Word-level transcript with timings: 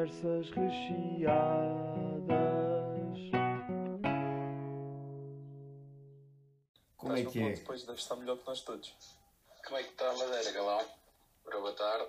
Conversas 0.00 0.48
recheadas. 0.52 1.60
Como 6.96 7.16
é 7.16 7.24
que 7.26 7.38
é? 7.42 7.52
Depois 7.52 7.84
deves 7.84 8.00
estar 8.00 8.16
melhor 8.16 8.38
que 8.38 8.46
nós 8.46 8.62
todos. 8.62 8.94
Como 9.62 9.76
é 9.76 9.82
que 9.82 9.90
está 9.90 10.08
a 10.08 10.16
Madeira, 10.16 10.52
Galão? 10.52 10.88
Boa 11.44 11.72
tarde. 11.74 12.06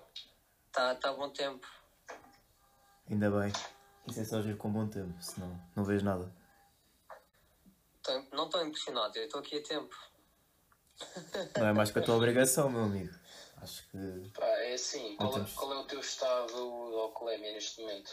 Tá, 0.72 0.96
tá 0.96 1.12
bom 1.12 1.30
tempo. 1.32 1.68
Ainda 3.10 3.30
bem. 3.30 3.52
Isso 4.08 4.22
é 4.22 4.24
só 4.24 4.42
giro 4.42 4.56
com 4.56 4.72
bom 4.72 4.88
tempo, 4.88 5.22
senão 5.22 5.62
não 5.76 5.84
vejo 5.84 6.06
nada. 6.06 6.34
Tô- 8.02 8.24
não 8.32 8.46
estou 8.46 8.66
impressionado, 8.66 9.18
eu 9.18 9.26
estou 9.26 9.42
aqui 9.42 9.58
a 9.58 9.64
tempo. 9.64 9.94
Não 11.58 11.68
é 11.68 11.74
mais 11.74 11.92
que 11.92 12.00
a 12.00 12.02
tua 12.02 12.16
obrigação, 12.16 12.70
meu 12.70 12.84
amigo. 12.84 13.14
Acho 13.62 13.88
que. 13.90 14.30
Pá, 14.34 14.46
é 14.46 14.74
assim, 14.74 15.16
qual, 15.16 15.30
é- 15.30 15.34
temos- 15.34 15.54
qual 15.54 15.74
é 15.74 15.78
o 15.78 15.84
teu 15.86 16.00
estado 16.00 16.48
de 16.48 16.96
alcoolemia 17.00 17.54
neste 17.54 17.80
momento? 17.82 18.12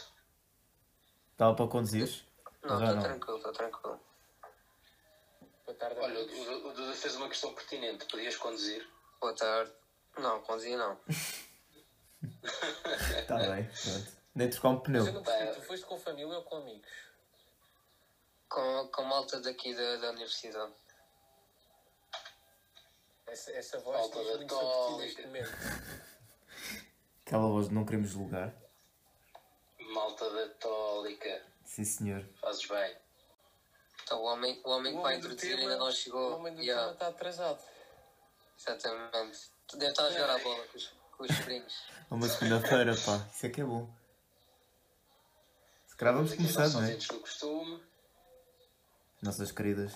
Dava 1.37 1.55
para 1.55 1.67
conduzir? 1.67 2.07
Não, 2.63 2.75
estou 2.79 2.95
não. 2.95 3.01
tranquilo, 3.01 3.37
estou 3.37 3.51
tranquilo. 3.53 3.99
Boa 5.65 5.77
tarde, 5.77 5.99
Olha, 5.99 6.19
o, 6.19 6.67
o 6.67 6.73
Duda 6.73 6.93
fez 6.93 7.15
uma 7.15 7.29
questão 7.29 7.53
pertinente. 7.53 8.05
Podias 8.05 8.35
conduzir? 8.35 8.87
Boa 9.19 9.33
tarde. 9.35 9.71
Não, 10.17 10.41
conduzia 10.41 10.77
não. 10.77 10.99
Está 12.43 13.37
bem, 13.47 13.63
pronto. 13.65 14.19
Nem 14.35 14.49
trocar 14.49 14.69
um 14.69 14.79
pneu. 14.79 15.03
Mas 15.03 15.47
eu 15.47 15.53
tu 15.55 15.61
foste 15.63 15.85
com 15.85 15.97
família 15.99 16.35
ou 16.37 16.43
com 16.43 16.57
amigos? 16.57 16.89
Com, 18.49 18.87
com 18.91 19.03
malta 19.03 19.39
daqui 19.41 19.73
da, 19.75 19.97
da 19.97 20.09
universidade. 20.11 20.73
Essa, 23.31 23.51
essa 23.51 23.79
voz 23.79 23.97
Falta 23.99 24.19
diz 24.19 24.27
da 24.31 24.37
muito 24.37 24.53
sobre 24.55 24.67
ti 24.67 24.71
tólica. 24.73 25.05
neste 25.05 25.21
momento. 25.27 25.49
Aquela 27.25 27.47
voz 27.47 27.67
de 27.69 27.73
não 27.75 27.85
queremos 27.85 28.09
julgar. 28.09 28.55
Malta 29.93 30.29
da 30.29 30.47
tólica. 30.55 31.45
Sim, 31.63 31.83
senhor. 31.85 32.27
Fazes 32.41 32.65
bem. 32.67 32.95
Então, 34.03 34.19
o 34.21 34.23
homem, 34.25 34.59
o 34.63 34.69
homem 34.71 34.95
que 34.95 35.01
vai 35.01 35.17
introduzir 35.17 35.49
tema- 35.55 35.61
ainda 35.61 35.77
não 35.77 35.87
O 35.87 35.91
chegou. 35.91 36.35
homem 36.37 36.55
do 36.55 36.61
Yeah, 36.61 36.81
tema 36.81 36.93
está 36.93 37.07
atrasado. 37.09 37.63
exatamente. 38.57 39.39
Tu 39.67 39.77
deve 39.77 39.91
estar 39.91 40.05
a 40.05 40.11
jogar 40.11 40.29
a 40.35 40.39
bola 40.39 40.67
com 40.67 40.77
os, 40.77 40.87
com 41.15 41.23
os 41.23 41.35
sobrinhos. 41.37 41.83
É 42.09 42.13
Uma 42.13 42.27
segunda-feira, 42.27 42.95
pá. 43.05 43.27
Isso 43.31 43.45
é 43.45 43.49
que 43.49 43.61
é 43.61 43.63
bom. 43.63 43.87
Se 45.87 45.95
calhar 45.95 46.15
vamos 46.15 46.33
começar, 46.33 46.61
nossos 46.69 46.73
não 46.73 46.83
é? 46.83 47.79
Nossas 49.21 49.51
queridas 49.51 49.93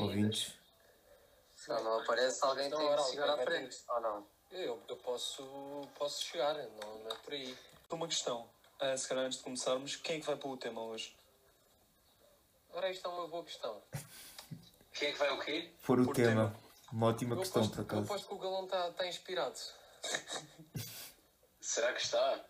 ouvintes. 0.00 0.52
Não, 1.68 1.82
não 1.82 2.00
aparece 2.00 2.44
alguém 2.44 2.66
Então, 2.66 2.78
tem 2.78 2.96
que 2.96 3.10
chegar 3.10 3.30
à 3.30 3.38
frente. 3.38 3.82
Ou 3.88 4.00
não? 4.00 4.26
Eu, 4.50 4.82
eu 4.88 4.96
posso, 4.98 5.42
posso 5.98 6.22
chegar, 6.24 6.54
não, 6.54 6.98
não 6.98 7.10
é 7.10 7.14
por 7.16 7.32
aí. 7.32 7.56
Uma 7.90 8.08
questão. 8.08 8.48
Ah, 8.80 8.96
se 8.96 9.08
calhar 9.08 9.24
antes 9.24 9.38
de 9.38 9.44
começarmos, 9.44 9.96
quem 9.96 10.16
é 10.16 10.20
que 10.20 10.26
vai 10.26 10.36
para 10.36 10.48
o 10.48 10.56
tema 10.56 10.82
hoje? 10.82 11.16
Ora, 12.72 12.90
isto 12.90 13.06
é 13.06 13.10
uma 13.10 13.28
boa 13.28 13.44
questão. 13.44 13.80
Quem 14.92 15.08
é 15.08 15.12
que 15.12 15.18
vai 15.18 15.30
o 15.30 15.40
quê? 15.40 15.72
For 15.78 16.00
o 16.00 16.04
Por 16.04 16.14
tema. 16.14 16.28
tema. 16.50 16.60
Uma 16.92 17.06
ótima 17.08 17.34
Eu 17.34 17.38
questão, 17.40 17.62
aposto, 17.62 17.74
por 17.76 17.80
eu 17.80 17.84
acaso. 18.00 18.02
aposto 18.12 18.28
que 18.28 18.34
o 18.34 18.38
Galão 18.38 18.64
está 18.64 18.90
tá 18.92 19.06
inspirado. 19.06 19.58
Será 21.60 21.92
que 21.92 22.02
está? 22.02 22.44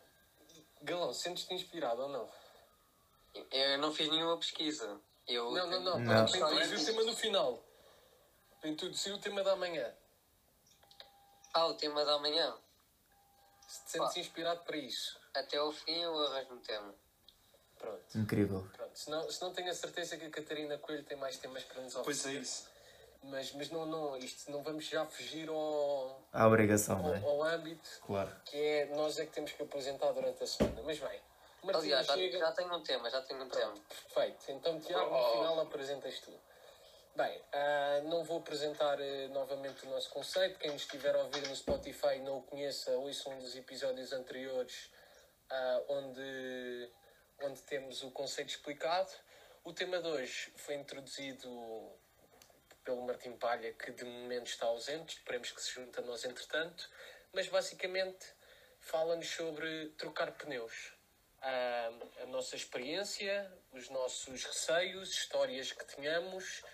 Galão, 0.82 1.12
sentes-te 1.14 1.54
inspirado 1.54 2.02
ou 2.02 2.08
não? 2.08 2.28
Eu 3.50 3.78
não 3.78 3.92
fiz 3.92 4.08
nenhuma 4.10 4.36
pesquisa. 4.38 5.00
Eu 5.26 5.50
Não, 5.52 5.66
não, 5.70 5.80
não. 5.80 5.98
Não. 5.98 6.26
Para 6.26 6.52
introduzir 6.52 6.78
o 6.78 6.84
tema 6.84 7.02
no 7.04 7.16
final. 7.16 7.62
Para 8.64 8.70
introduzir 8.70 9.12
o 9.12 9.18
tema 9.18 9.44
da 9.44 9.54
manhã. 9.56 9.92
Ah, 11.52 11.66
o 11.66 11.74
tema 11.74 12.02
da 12.02 12.18
manhã. 12.18 12.56
Se 13.68 13.84
te 13.84 13.90
sentes 13.90 14.16
inspirado 14.16 14.60
para 14.64 14.78
isso. 14.78 15.20
Até 15.34 15.58
ao 15.58 15.70
fim 15.70 16.00
eu 16.00 16.18
arranjo 16.28 16.54
um 16.54 16.60
tema. 16.60 16.94
Pronto. 17.78 18.18
Incrível. 18.18 18.66
Pronto. 18.72 18.98
Se 18.98 19.10
não, 19.10 19.30
se 19.30 19.42
não 19.42 19.52
tenho 19.52 19.70
a 19.70 19.74
certeza 19.74 20.16
que 20.16 20.24
a 20.24 20.30
Catarina 20.30 20.78
Coelho 20.78 21.04
tem 21.04 21.14
mais 21.18 21.36
temas 21.36 21.62
para 21.64 21.82
nos 21.82 21.94
oferecer. 21.94 22.22
Pois 22.22 22.36
é 22.36 22.38
isso. 22.40 22.66
Mas, 23.24 23.52
mas 23.52 23.68
não, 23.68 23.84
não, 23.84 24.16
isto 24.16 24.50
não 24.50 24.62
vamos 24.62 24.86
já 24.86 25.04
fugir 25.04 25.46
ao, 25.50 26.22
A 26.32 26.46
obrigação, 26.48 27.04
ao, 27.04 27.14
é? 27.14 27.18
ao 27.18 27.42
âmbito 27.42 27.86
Claro. 28.06 28.34
que 28.46 28.56
é 28.56 28.86
nós 28.96 29.18
é 29.18 29.26
que 29.26 29.32
temos 29.32 29.52
que 29.52 29.62
apresentar 29.62 30.10
durante 30.12 30.42
a 30.42 30.46
semana. 30.46 30.80
Mas 30.86 30.98
bem, 30.98 31.20
o 31.62 31.66
Martim 31.66 31.80
Aliás, 31.82 32.06
já, 32.06 32.14
chega. 32.14 32.38
já 32.38 32.52
tenho 32.52 32.74
um 32.74 32.82
tema, 32.82 33.10
já 33.10 33.20
tenho 33.20 33.42
um 33.44 33.48
tema. 33.50 33.74
Perfeito. 34.14 34.50
Então, 34.52 34.80
Tiago, 34.80 35.10
no 35.10 35.16
Oh. 35.18 35.32
final 35.32 35.60
apresentas 35.60 36.18
tu. 36.20 36.32
Bem, 37.16 37.40
ah, 37.52 38.00
não 38.06 38.24
vou 38.24 38.38
apresentar 38.38 39.00
eh, 39.00 39.28
novamente 39.28 39.86
o 39.86 39.88
nosso 39.88 40.10
conceito. 40.10 40.58
Quem 40.58 40.74
estiver 40.74 41.14
a 41.14 41.22
ouvir 41.22 41.46
no 41.46 41.54
Spotify 41.54 42.18
não 42.18 42.38
o 42.38 42.42
conheça, 42.42 42.90
ouça 42.90 43.30
um 43.30 43.38
dos 43.38 43.54
episódios 43.54 44.12
anteriores 44.12 44.90
ah, 45.48 45.82
onde, 45.90 46.90
onde 47.40 47.62
temos 47.62 48.02
o 48.02 48.10
conceito 48.10 48.48
explicado. 48.48 49.12
O 49.62 49.72
tema 49.72 50.02
de 50.02 50.08
hoje 50.08 50.52
foi 50.56 50.74
introduzido 50.74 51.48
pelo 52.82 53.06
Martim 53.06 53.36
Palha, 53.36 53.72
que 53.72 53.92
de 53.92 54.04
momento 54.04 54.48
está 54.48 54.66
ausente, 54.66 55.18
esperemos 55.18 55.52
que 55.52 55.62
se 55.62 55.70
junte 55.70 55.96
a 56.00 56.02
nós 56.02 56.24
entretanto, 56.24 56.90
mas 57.32 57.46
basicamente 57.46 58.26
fala-nos 58.80 59.28
sobre 59.28 59.90
trocar 59.90 60.32
pneus. 60.32 60.92
Ah, 61.40 61.92
a 62.24 62.26
nossa 62.26 62.56
experiência, 62.56 63.48
os 63.70 63.88
nossos 63.88 64.44
receios, 64.44 65.12
histórias 65.12 65.70
que 65.70 65.84
tenhamos 65.84 66.64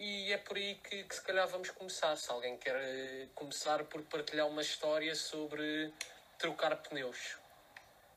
e 0.00 0.32
é 0.32 0.38
por 0.38 0.56
aí 0.56 0.76
que, 0.76 1.04
que 1.04 1.14
se 1.14 1.22
calhar 1.22 1.46
vamos 1.46 1.70
começar. 1.70 2.16
Se 2.16 2.30
alguém 2.32 2.56
quer 2.56 2.74
eh, 2.74 3.28
começar 3.34 3.84
por 3.84 4.02
partilhar 4.04 4.48
uma 4.48 4.62
história 4.62 5.14
sobre 5.14 5.92
trocar 6.38 6.74
pneus. 6.82 7.36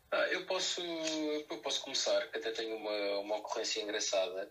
Ah, 0.09 0.27
eu 0.29 0.45
posso, 0.45 0.81
eu 0.81 1.57
posso 1.57 1.81
começar, 1.81 2.25
que 2.31 2.37
até 2.37 2.51
tenho 2.51 2.77
uma, 2.77 3.19
uma 3.19 3.35
ocorrência 3.35 3.81
engraçada. 3.81 4.49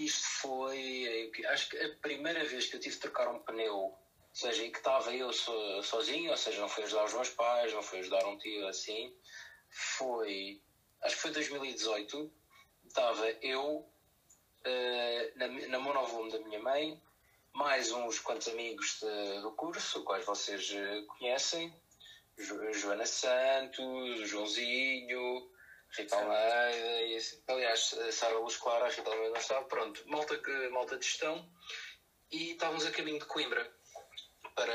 Isto 0.00 0.26
foi, 0.40 1.30
eh, 1.36 1.46
acho 1.46 1.68
que 1.68 1.76
a 1.76 1.96
primeira 1.98 2.44
vez 2.44 2.66
que 2.66 2.74
eu 2.74 2.80
tive 2.80 2.96
de 2.96 3.00
trocar 3.00 3.28
um 3.28 3.38
pneu, 3.44 3.76
ou 3.76 3.98
seja, 4.32 4.64
e 4.64 4.72
que 4.72 4.78
estava 4.78 5.14
eu 5.14 5.32
so, 5.32 5.82
sozinho, 5.84 6.32
ou 6.32 6.36
seja, 6.36 6.60
não 6.60 6.68
fui 6.68 6.82
ajudar 6.82 7.04
os 7.04 7.14
meus 7.14 7.30
pais, 7.30 7.72
não 7.72 7.82
fui 7.82 8.00
ajudar 8.00 8.26
um 8.26 8.36
tio 8.38 8.66
assim, 8.66 9.16
foi, 9.70 10.60
acho 11.02 11.14
que 11.14 11.22
foi 11.22 11.30
2018, 11.30 12.32
estava 12.88 13.30
eu 13.40 13.88
eh, 14.66 15.30
na, 15.34 15.46
na 15.46 15.78
monovolume 15.78 16.30
da 16.30 16.38
minha 16.38 16.58
mãe, 16.58 16.98
mais 17.52 17.90
uns 17.90 18.18
quantos 18.18 18.48
amigos 18.48 18.98
de- 19.00 19.40
do 19.40 19.50
curso, 19.52 20.02
quais 20.02 20.24
vocês 20.24 20.68
eh, 20.70 21.02
conhecem, 21.06 21.72
Jo- 22.36 22.72
Joana 22.72 23.06
Santos, 23.06 24.28
Joãozinho, 24.28 25.42
Rita 25.96 26.16
Almeida, 26.16 27.02
e 27.02 27.16
assim. 27.16 27.40
aliás, 27.46 27.94
Sara 28.12 28.36
Luz 28.38 28.56
Clara, 28.56 28.88
Rita 28.88 29.08
Almeida 29.08 29.30
não 29.32 29.40
estava, 29.40 29.64
pronto, 29.64 30.02
malta, 30.06 30.38
malta 30.70 30.98
de 30.98 31.06
gestão, 31.06 31.42
e 32.30 32.50
estávamos 32.50 32.84
a 32.84 32.90
caminho 32.90 33.18
de 33.18 33.24
Coimbra 33.24 33.70
para. 34.54 34.74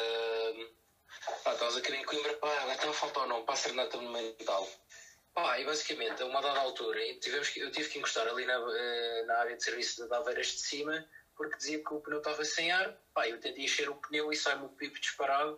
Pá, 1.44 1.52
estávamos 1.54 1.78
a 1.78 1.82
caminho 1.82 2.02
de 2.02 2.08
Coimbra, 2.08 2.34
pá, 2.38 2.48
agora 2.62 2.74
estava 2.74 2.92
a 2.92 2.96
faltar 2.96 3.24
ou 3.24 3.30
não, 3.30 3.44
para 3.44 3.54
a 3.54 3.58
Serenata 3.58 3.98
Monumental. 3.98 4.68
Pá, 5.34 5.58
e 5.58 5.66
basicamente, 5.66 6.22
a 6.22 6.26
uma 6.26 6.42
dada 6.42 6.60
altura, 6.60 7.00
tivemos 7.20 7.50
que, 7.50 7.60
eu 7.62 7.72
tive 7.72 7.88
que 7.88 7.98
encostar 7.98 8.28
ali 8.28 8.46
na, 8.46 8.56
eh, 8.76 9.24
na 9.24 9.38
área 9.38 9.56
de 9.56 9.64
serviço 9.64 10.06
de 10.06 10.14
Aveiras 10.14 10.48
de 10.48 10.60
cima, 10.60 11.06
porque 11.38 11.56
dizia 11.58 11.80
que 11.80 11.94
o 11.94 12.02
pneu 12.02 12.18
estava 12.18 12.44
sem 12.44 12.70
ar, 12.72 12.94
pá, 13.14 13.28
eu 13.28 13.40
tentei 13.40 13.64
encher 13.64 13.90
o 13.90 13.96
pneu 13.96 14.32
e 14.32 14.36
sai-me 14.36 14.66
o 14.66 14.70
pipo 14.70 15.00
disparado, 15.00 15.58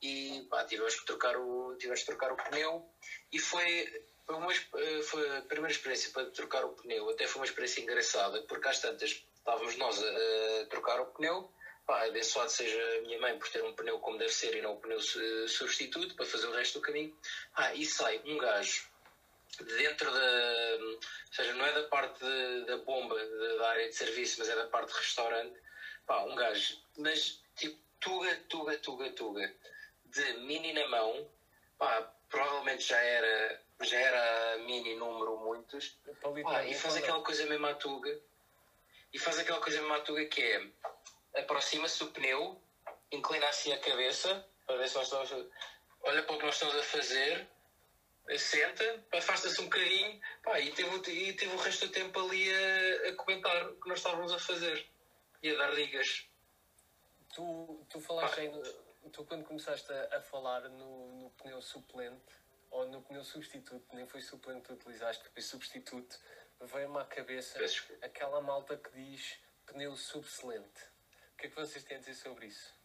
e 0.00 0.46
pá, 0.48 0.64
tivemos 0.64 0.94
que 0.98 1.04
trocar 1.04 1.36
o, 1.36 1.76
tivemos 1.76 2.00
que 2.00 2.06
trocar 2.06 2.30
o 2.32 2.36
pneu. 2.36 2.86
E 3.32 3.38
foi, 3.40 3.84
foi, 4.24 4.36
uma, 4.36 4.52
eh, 4.52 5.02
foi 5.02 5.38
a 5.38 5.42
primeira 5.42 5.72
experiência 5.72 6.12
para 6.12 6.30
trocar 6.30 6.64
o 6.64 6.72
pneu, 6.72 7.10
até 7.10 7.26
foi 7.26 7.40
uma 7.40 7.46
experiência 7.46 7.80
engraçada, 7.80 8.40
porque 8.42 8.68
às 8.68 8.78
tantas 8.78 9.24
estávamos 9.36 9.76
nós 9.76 10.00
a, 10.00 10.60
a 10.62 10.66
trocar 10.66 11.00
o 11.00 11.06
pneu, 11.06 11.50
pá, 11.84 12.06
abençoado 12.06 12.50
seja 12.50 12.80
a 12.98 13.00
minha 13.00 13.18
mãe 13.18 13.36
por 13.36 13.48
ter 13.48 13.64
um 13.64 13.74
pneu 13.74 13.98
como 13.98 14.18
deve 14.18 14.32
ser 14.32 14.54
e 14.54 14.62
não 14.62 14.74
um 14.74 14.78
pneu 14.78 15.00
su- 15.00 15.48
substituto 15.48 16.14
para 16.14 16.26
fazer 16.26 16.46
o 16.46 16.52
resto 16.52 16.78
do 16.78 16.82
caminho, 16.82 17.12
ah, 17.56 17.74
e 17.74 17.84
sai 17.84 18.22
um 18.24 18.38
gajo 18.38 18.88
dentro 19.58 20.10
da, 20.12 20.84
ou 20.84 20.98
seja, 21.32 21.52
não 21.54 21.64
é 21.66 21.72
da 21.72 21.82
parte 21.84 22.18
de- 22.24 22.64
da 22.66 22.76
bomba 22.78 23.16
de- 23.24 23.56
da 23.56 23.68
área 23.70 23.88
de 23.88 23.94
serviço, 23.94 24.36
mas 24.38 24.48
é 24.48 24.54
da 24.54 24.66
parte 24.66 24.92
de 24.92 24.98
restaurante, 24.98 25.58
pá, 26.06 26.22
um 26.22 26.34
gajo, 26.34 26.76
mas 26.96 27.40
tipo 27.56 27.76
tuga, 28.00 28.34
tuga, 28.48 28.76
tuga, 28.78 29.10
tuga 29.10 29.52
de 30.04 30.32
mini 30.32 30.72
na 30.72 30.86
mão, 30.86 31.28
pá, 31.78 32.02
provavelmente 32.28 32.86
já 32.88 32.98
era, 32.98 33.60
já 33.82 33.98
era 33.98 34.56
mini 34.58 34.94
número 34.94 35.36
muitos, 35.36 35.94
pá, 36.42 36.62
e 36.64 36.74
faz 36.74 36.94
aquela 36.96 37.22
coisa 37.22 37.46
mesmo 37.46 37.66
à 37.66 37.74
tuga, 37.74 38.18
e 39.12 39.18
faz 39.18 39.38
aquela 39.38 39.60
coisa 39.60 39.80
mesmo 39.80 39.94
à 39.94 40.00
tuga 40.00 40.24
que 40.24 40.42
é, 40.42 41.40
aproxima-se 41.40 41.98
do 41.98 42.10
pneu, 42.10 42.60
inclina 43.12 43.46
assim 43.48 43.72
a 43.72 43.78
cabeça, 43.78 44.44
para 44.66 44.76
ver 44.76 44.88
se 44.88 44.94
nós 44.96 45.04
estamos, 45.06 45.46
olha 46.02 46.22
para 46.22 46.34
o 46.34 46.38
que 46.38 46.44
nós 46.46 46.54
estamos 46.54 46.76
a 46.76 46.82
fazer, 46.82 47.46
senta, 48.38 49.04
afasta-se 49.12 49.60
um 49.60 49.64
bocadinho, 49.64 50.20
pá, 50.42 50.60
e 50.60 50.72
teve, 50.72 50.88
o- 50.88 51.10
e 51.10 51.32
teve 51.34 51.52
o 51.54 51.58
resto 51.58 51.86
do 51.86 51.92
tempo 51.92 52.18
ali 52.20 52.48
a, 52.52 53.08
a 53.08 53.14
comentar 53.16 53.68
o 53.70 53.80
que 53.80 53.88
nós 53.88 53.98
estávamos 53.98 54.32
a 54.32 54.38
fazer, 54.38 54.88
e 55.42 55.50
a 55.50 55.56
dar 55.56 55.74
dicas. 55.74 56.26
Tu, 57.34 57.86
tu 57.88 58.00
falaste 58.00 58.40
aí, 58.40 58.48
no- 58.48 59.10
tu 59.10 59.24
quando 59.24 59.44
começaste 59.44 59.90
a, 59.92 60.16
a 60.18 60.20
falar 60.20 60.68
no, 60.68 61.14
no 61.22 61.30
pneu 61.30 61.60
suplente, 61.62 62.22
ou 62.70 62.86
no 62.86 63.02
pneu 63.02 63.24
substituto, 63.24 63.84
nem 63.94 64.06
foi 64.06 64.20
suplente 64.20 64.62
que 64.66 64.72
utilizaste, 64.72 65.28
foi 65.28 65.42
substituto, 65.42 66.18
veio-me 66.60 66.98
à 66.98 67.04
cabeça 67.04 67.58
Peço 67.58 67.84
aquela 68.02 68.40
malta 68.40 68.76
que 68.76 68.90
diz 68.92 69.38
pneu 69.66 69.96
subselente. 69.96 70.82
O 71.32 71.36
que 71.36 71.46
é 71.46 71.50
que 71.50 71.56
vocês 71.56 71.82
têm 71.84 71.96
a 71.96 72.00
dizer 72.00 72.14
sobre 72.14 72.46
isso? 72.46 72.78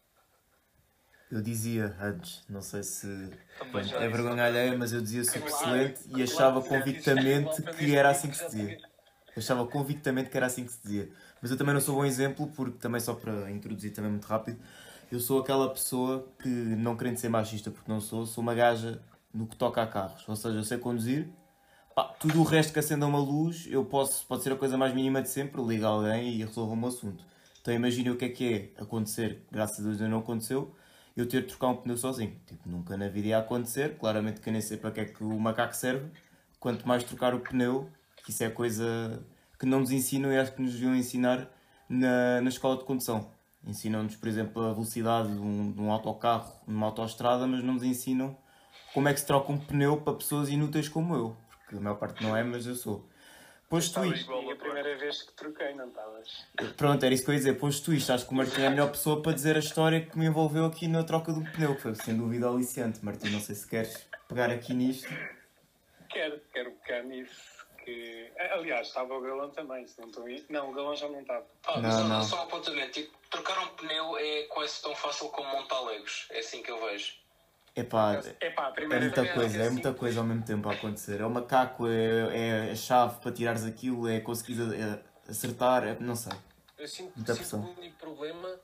Eu 1.30 1.42
dizia 1.42 1.96
antes, 2.00 2.44
não 2.48 2.62
sei 2.62 2.84
se 2.84 3.30
pronto, 3.70 3.88
já 3.88 4.00
é 4.00 4.08
vergonha 4.08 4.44
alheia, 4.44 4.78
mas 4.78 4.92
eu 4.92 5.00
dizia 5.00 5.24
super 5.24 5.48
excelente 5.48 6.00
e 6.14 6.22
achava 6.22 6.62
convictamente 6.62 7.62
que 7.62 7.96
era 7.96 8.10
assim 8.10 8.28
que 8.28 8.36
se 8.36 8.46
dizia. 8.46 8.78
achava 9.36 9.66
convictamente 9.66 10.30
que 10.30 10.36
era 10.36 10.46
assim 10.46 10.64
que 10.64 10.72
se 10.72 10.80
dizia. 10.82 11.10
Mas 11.42 11.50
eu 11.50 11.56
também 11.56 11.74
não 11.74 11.80
sou 11.80 11.96
bom 11.96 12.04
exemplo, 12.04 12.46
porque 12.54 12.78
também 12.78 13.00
só 13.00 13.14
para 13.14 13.50
introduzir 13.50 13.92
também 13.92 14.10
muito 14.10 14.24
rápido, 14.26 14.58
eu 15.10 15.20
sou 15.20 15.40
aquela 15.40 15.68
pessoa 15.68 16.26
que, 16.42 16.48
não 16.48 16.96
querendo 16.96 17.16
ser 17.16 17.28
machista, 17.28 17.70
porque 17.70 17.90
não 17.90 18.00
sou, 18.00 18.26
sou 18.26 18.42
uma 18.42 18.54
gaja 18.54 19.00
no 19.32 19.46
que 19.46 19.56
toca 19.56 19.82
a 19.82 19.86
carros. 19.86 20.28
Ou 20.28 20.36
seja, 20.36 20.56
eu 20.56 20.64
sei 20.64 20.78
conduzir, 20.78 21.28
pá, 21.94 22.04
tudo 22.04 22.40
o 22.40 22.44
resto 22.44 22.72
que 22.72 22.78
acenda 22.78 23.06
uma 23.06 23.18
luz, 23.18 23.66
eu 23.70 23.84
posso, 23.84 24.26
pode 24.26 24.42
ser 24.42 24.52
a 24.52 24.56
coisa 24.56 24.76
mais 24.76 24.94
mínima 24.94 25.22
de 25.22 25.28
sempre, 25.28 25.62
liga 25.62 25.86
alguém 25.86 26.34
e 26.34 26.44
resolve 26.44 26.72
o 26.72 26.76
meu 26.76 26.88
assunto. 26.88 27.24
Então 27.60 27.74
imaginem 27.74 28.12
o 28.12 28.16
que 28.16 28.24
é 28.24 28.28
que 28.28 28.54
é 28.54 28.82
acontecer, 28.82 29.42
graças 29.50 29.80
a 29.80 29.82
Deus 29.82 30.00
ainda 30.00 30.08
não 30.08 30.18
aconteceu, 30.18 30.74
eu 31.16 31.26
ter 31.26 31.42
de 31.42 31.48
trocar 31.48 31.68
um 31.68 31.76
pneu 31.76 31.96
sozinho. 31.96 32.38
Tipo, 32.46 32.68
nunca 32.68 32.96
na 32.96 33.08
vida 33.08 33.28
ia 33.28 33.38
acontecer, 33.38 33.96
claramente 33.98 34.40
que 34.40 34.48
eu 34.48 34.52
nem 34.52 34.60
sei 34.60 34.76
para 34.76 34.90
que 34.90 35.00
é 35.00 35.04
que 35.06 35.24
o 35.24 35.38
macaco 35.40 35.74
serve, 35.74 36.10
quanto 36.60 36.86
mais 36.86 37.02
trocar 37.04 37.34
o 37.34 37.40
pneu, 37.40 37.90
que 38.24 38.30
isso 38.30 38.44
é 38.44 38.50
coisa 38.50 39.24
que 39.58 39.64
não 39.64 39.80
nos 39.80 39.90
ensinam 39.90 40.32
e 40.32 40.38
acho 40.38 40.52
que 40.52 40.60
nos 40.60 40.72
deviam 40.72 40.94
ensinar 40.94 41.48
na, 41.88 42.40
na 42.40 42.48
escola 42.48 42.76
de 42.76 42.84
condução. 42.84 43.30
Ensinam-nos, 43.66 44.14
por 44.14 44.28
exemplo, 44.28 44.62
a 44.62 44.72
velocidade 44.72 45.32
de 45.32 45.40
um, 45.40 45.72
de 45.72 45.80
um 45.80 45.90
autocarro 45.90 46.52
numa 46.66 46.86
autoestrada, 46.86 47.46
mas 47.46 47.64
não 47.64 47.74
nos 47.74 47.82
ensinam 47.82 48.36
como 48.92 49.08
é 49.08 49.14
que 49.14 49.20
se 49.20 49.26
troca 49.26 49.50
um 49.52 49.58
pneu 49.58 50.00
para 50.00 50.14
pessoas 50.14 50.48
inúteis 50.48 50.88
como 50.88 51.14
eu. 51.14 51.36
Porque 51.60 51.76
a 51.76 51.80
maior 51.80 51.96
parte 51.96 52.22
não 52.22 52.36
é, 52.36 52.44
mas 52.44 52.66
eu 52.66 52.74
sou. 52.74 53.08
Posto 53.68 54.04
isto, 54.04 54.30
igual. 54.30 54.55
Primeira 54.76 54.98
vez 54.98 55.22
que 55.22 55.32
troquei, 55.32 55.74
não 55.74 55.88
estavas? 55.88 56.28
pronto, 56.76 57.04
era 57.04 57.14
isso 57.14 57.24
que 57.24 57.30
eu 57.30 57.34
ia 57.34 57.38
dizer. 57.38 57.58
Posto 57.58 57.92
isto, 57.94 58.12
acho 58.12 58.26
que 58.26 58.32
o 58.32 58.36
Martim 58.36 58.60
é 58.62 58.66
a 58.66 58.70
melhor 58.70 58.90
pessoa 58.90 59.22
para 59.22 59.32
dizer 59.32 59.56
a 59.56 59.60
história 59.60 60.04
que 60.04 60.18
me 60.18 60.26
envolveu 60.26 60.66
aqui 60.66 60.86
na 60.86 61.02
troca 61.02 61.32
do 61.32 61.42
pneu, 61.52 61.74
que 61.74 61.82
foi 61.82 61.94
sem 61.94 62.16
dúvida 62.16 62.46
aliciante. 62.48 63.02
Martim, 63.04 63.30
não 63.30 63.40
sei 63.40 63.54
se 63.54 63.66
queres 63.66 64.06
pegar 64.28 64.50
aqui 64.50 64.74
nisto. 64.74 65.08
Quero, 66.10 66.40
quero 66.52 66.70
pegar 66.72 67.02
nisso. 67.04 67.56
Que... 67.84 68.30
Aliás, 68.50 68.88
estava 68.88 69.14
o 69.14 69.20
galão 69.20 69.48
também, 69.50 69.86
se 69.86 69.98
não 70.00 70.08
estou. 70.08 70.24
Não, 70.50 70.70
o 70.70 70.74
galão 70.74 70.94
já 70.94 71.08
não 71.08 71.20
estava. 71.20 71.46
Ah, 71.66 71.74
Não, 71.76 71.82
mas 71.82 71.94
não, 72.00 72.08
não. 72.08 72.22
só 72.22 72.40
um 72.40 72.42
apontamento. 72.42 72.92
Tipo, 72.92 73.16
trocar 73.30 73.58
um 73.60 73.68
pneu 73.68 74.18
é 74.18 74.42
quase 74.44 74.82
tão 74.82 74.94
fácil 74.94 75.28
como 75.28 75.48
montar 75.50 75.80
legos. 75.82 76.26
É 76.30 76.40
assim 76.40 76.62
que 76.62 76.70
eu 76.70 76.84
vejo. 76.84 77.14
Epá, 77.76 78.22
Epá, 78.40 78.72
a 78.74 78.80
É 78.82 78.86
muita 78.98 79.26
coisa, 79.34 79.58
é 79.58 79.62
assim. 79.62 79.72
muita 79.74 79.92
coisa 79.92 80.20
ao 80.20 80.24
mesmo 80.26 80.42
tempo 80.44 80.66
a 80.66 80.72
acontecer. 80.72 81.20
É 81.20 81.26
o 81.26 81.30
macaco, 81.30 81.86
é, 81.86 82.68
é 82.68 82.70
a 82.72 82.74
chave 82.74 83.20
para 83.20 83.30
tirares 83.30 83.64
aquilo, 83.64 84.08
é 84.08 84.18
conseguir 84.18 84.56
a- 84.62 85.30
acertar, 85.30 85.84
é, 85.86 85.94
não 86.00 86.16
sei. 86.16 86.32
Eu 86.78 86.88
sinto, 86.88 87.12
Muita 87.14 87.34
sinto 87.34 87.50
que 87.50 87.54
o 87.56 87.78
único 87.78 87.96
problema 87.98 88.58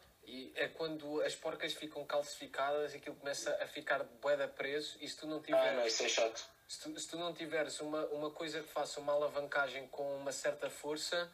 é 0.54 0.66
quando 0.68 1.20
as 1.20 1.34
porcas 1.34 1.74
ficam 1.74 2.06
calcificadas 2.06 2.94
e 2.94 2.96
aquilo 2.96 3.16
começa 3.16 3.54
a 3.62 3.66
ficar 3.66 4.02
boeda 4.22 4.48
preso 4.48 4.96
e 4.98 5.06
se 5.06 5.18
tu 5.18 5.26
não 5.26 5.36
Ah, 5.36 5.40
não, 5.40 5.58
tiveres, 5.58 5.92
isso 5.92 6.04
é 6.04 6.08
chato. 6.08 6.46
se 6.66 6.80
tu, 6.80 6.98
se 6.98 7.08
tu 7.08 7.18
não 7.18 7.34
tiveres 7.34 7.80
uma, 7.80 8.06
uma 8.06 8.30
coisa 8.30 8.62
que 8.62 8.68
faça 8.68 8.98
uma 8.98 9.12
alavancagem 9.12 9.86
com 9.88 10.16
uma 10.16 10.32
certa 10.32 10.70
força, 10.70 11.30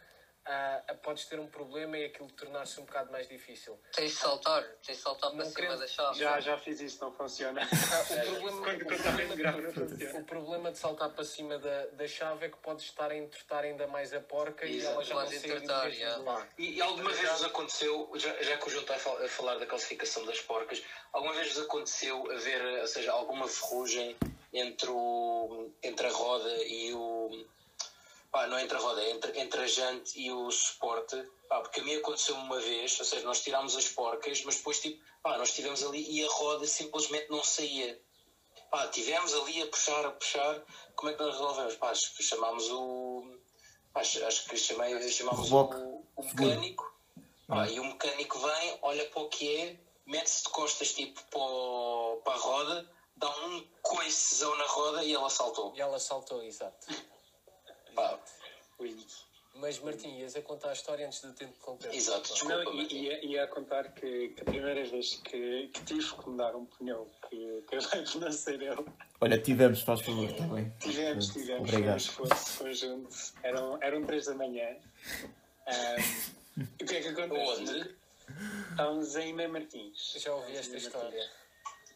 ah, 0.49 0.95
podes 1.03 1.27
ter 1.27 1.39
um 1.39 1.47
problema 1.47 1.99
e 1.99 2.07
aquilo 2.07 2.31
tornar-se 2.33 2.81
um 2.81 2.85
bocado 2.85 3.13
mais 3.13 3.29
difícil. 3.29 3.79
Tens 3.95 4.13
de 4.13 4.17
saltar, 4.17 4.63
tens 4.85 4.97
de 4.97 5.03
saltar 5.03 5.31
para 5.31 5.45
Não 5.45 5.51
cima 5.51 5.77
da 5.77 5.87
chave. 5.87 6.19
Já, 6.19 6.41
já 6.41 6.57
fiz 6.57 6.81
isso, 6.81 6.99
não 7.05 7.13
funciona. 7.13 7.61
Ah, 7.63 8.03
o, 8.03 8.07
problema, 8.25 8.63
Quando 8.63 8.83
o, 8.83 8.85
contar 8.87 9.11
bem 9.17 9.27
problema, 9.29 9.37
grave, 9.37 9.61
não 9.63 9.73
funciona. 9.89 10.19
o 10.19 10.25
problema 10.25 10.73
de 10.73 10.79
saltar 10.79 11.11
para 11.11 11.25
cima 11.25 11.59
da, 11.59 11.87
da 11.87 12.09
chave 12.09 12.47
é 12.47 12.49
que 12.49 12.57
podes 12.59 12.85
estar 12.87 13.11
a 13.11 13.17
entortar 13.17 13.65
ainda 13.65 13.87
mais 13.87 14.13
a 14.15 14.21
porca 14.21 14.65
e 14.67 14.81
ela 14.85 15.05
já 15.05 15.15
não 15.15 15.21
já. 15.93 16.17
de 16.19 16.23
lá. 16.25 16.49
E, 16.57 16.77
e 16.77 16.81
alguma 16.81 17.13
vez 17.13 17.29
vos 17.31 17.45
aconteceu, 17.45 18.11
já, 18.17 18.43
já 18.43 18.57
que 18.57 18.67
o 18.67 18.71
João 18.71 18.83
está 18.83 18.95
a 18.95 18.99
fal- 18.99 19.23
a 19.23 19.29
falar 19.29 19.59
da 19.59 19.67
calcificação 19.67 20.25
das 20.25 20.41
porcas, 20.41 20.83
alguma 21.13 21.35
vez 21.35 21.49
vos 21.55 21.65
aconteceu 21.65 22.31
haver, 22.31 22.63
ou 22.81 22.87
seja, 22.87 23.13
alguma 23.13 23.47
ferrugem 23.47 24.17
entre, 24.53 24.89
o, 24.91 25.71
entre 25.83 26.07
a 26.07 26.11
roda 26.11 26.49
e 26.65 26.95
o. 26.95 27.47
Pá, 28.31 28.47
não 28.47 28.59
é 28.59 28.63
entre 28.63 28.77
a 28.77 28.81
roda, 28.81 29.03
é 29.03 29.11
entre, 29.11 29.41
entre 29.41 29.61
a 29.61 29.67
jante 29.67 30.21
e 30.21 30.31
o 30.31 30.51
suporte. 30.51 31.17
Pá, 31.49 31.61
porque 31.61 31.81
a 31.81 31.85
mim 31.85 31.97
aconteceu 31.97 32.35
uma 32.35 32.61
vez, 32.61 32.99
ou 32.99 33.05
seja, 33.05 33.25
nós 33.25 33.43
tirámos 33.43 33.75
as 33.75 33.89
porcas, 33.89 34.43
mas 34.45 34.57
depois 34.57 34.81
tipo, 34.81 35.03
pá, 35.23 35.39
nós 35.39 35.49
estivemos 35.49 35.83
ali 35.83 36.05
e 36.11 36.25
a 36.25 36.29
roda 36.29 36.67
simplesmente 36.67 37.31
não 37.31 37.43
saía. 37.43 38.01
Pá, 38.71 38.87
tivemos 38.89 39.33
ali 39.35 39.63
a 39.63 39.67
puxar, 39.67 40.05
a 40.05 40.11
puxar. 40.11 40.63
Como 40.95 41.11
é 41.11 41.15
que 41.15 41.23
nós 41.23 41.33
resolvemos? 41.33 41.77
Pá, 41.77 41.95
chamámos 41.95 42.71
o. 42.71 43.39
Pá, 43.93 44.01
acho 44.01 44.49
que 44.49 44.57
chamei, 44.57 45.11
chamámos 45.11 45.51
o, 45.51 46.05
o 46.17 46.23
mecânico. 46.23 46.93
Pá, 47.47 47.67
e 47.67 47.81
o 47.81 47.85
mecânico 47.85 48.39
vem, 48.39 48.79
olha 48.83 49.09
para 49.09 49.23
o 49.23 49.29
que 49.31 49.57
é, 49.57 49.81
mete-se 50.05 50.45
de 50.45 50.51
costas 50.51 50.93
tipo 50.93 51.23
para, 51.31 52.23
para 52.23 52.35
a 52.35 52.37
roda, 52.37 52.91
dá 53.17 53.31
um 53.47 53.67
coicezão 53.81 54.55
na 54.59 54.67
roda 54.67 55.03
e 55.03 55.15
ela 55.15 55.31
saltou. 55.31 55.75
E 55.75 55.81
ela 55.81 55.99
saltou, 55.99 56.43
exato. 56.43 56.87
Pá, 57.99 58.17
Lindo. 58.81 59.05
Mas 59.57 59.81
Martim, 59.81 60.19
ias 60.19 60.37
a 60.37 60.43
contar 60.43 60.69
a 60.71 60.73
história 60.73 61.05
antes 61.05 61.21
do 61.21 61.33
tempo 61.33 61.53
contar. 61.61 61.93
exato, 61.93 62.33
desculpa, 62.33 62.63
Não, 62.63 62.75
e, 62.75 62.95
ia, 62.95 63.25
ia 63.25 63.43
a 63.43 63.47
contar 63.49 63.93
que, 63.93 64.29
que 64.29 64.41
a 64.41 64.45
primeira 64.45 64.85
vez 64.85 65.15
que, 65.25 65.67
que 65.75 65.85
tive 65.85 66.15
que 66.15 66.31
mudar 66.31 66.55
um 66.55 66.65
pneu, 66.65 67.11
que, 67.29 67.61
vai 67.91 68.05
por 68.05 68.21
não 68.21 68.31
ser 68.31 68.63
eu, 68.63 68.87
Olha, 69.21 69.37
tivemos, 69.37 69.83
faz 69.83 70.01
favor, 70.01 70.31
está 70.31 70.45
bem? 70.47 70.73
tivemos, 70.79 71.33
tivemos, 71.33 71.69
Obrigado. 71.69 72.01
foi 72.01 72.27
um 72.27 72.29
esforço 72.29 72.59
conjunto, 72.63 73.17
eram, 73.43 73.83
eram 73.83 74.05
três 74.05 74.27
da 74.27 74.35
manhã. 74.37 74.77
E 76.57 76.85
o 76.85 76.87
que 76.87 76.95
é 76.97 77.01
que 77.03 77.09
acontece? 77.09 77.51
Onde? 77.51 77.97
Estávamos 78.71 79.17
em 79.17 79.33
Mãe 79.33 79.49
Martins. 79.49 80.15
Já 80.19 80.35
ouvi 80.35 80.57
esta 80.57 80.77
história. 80.77 81.29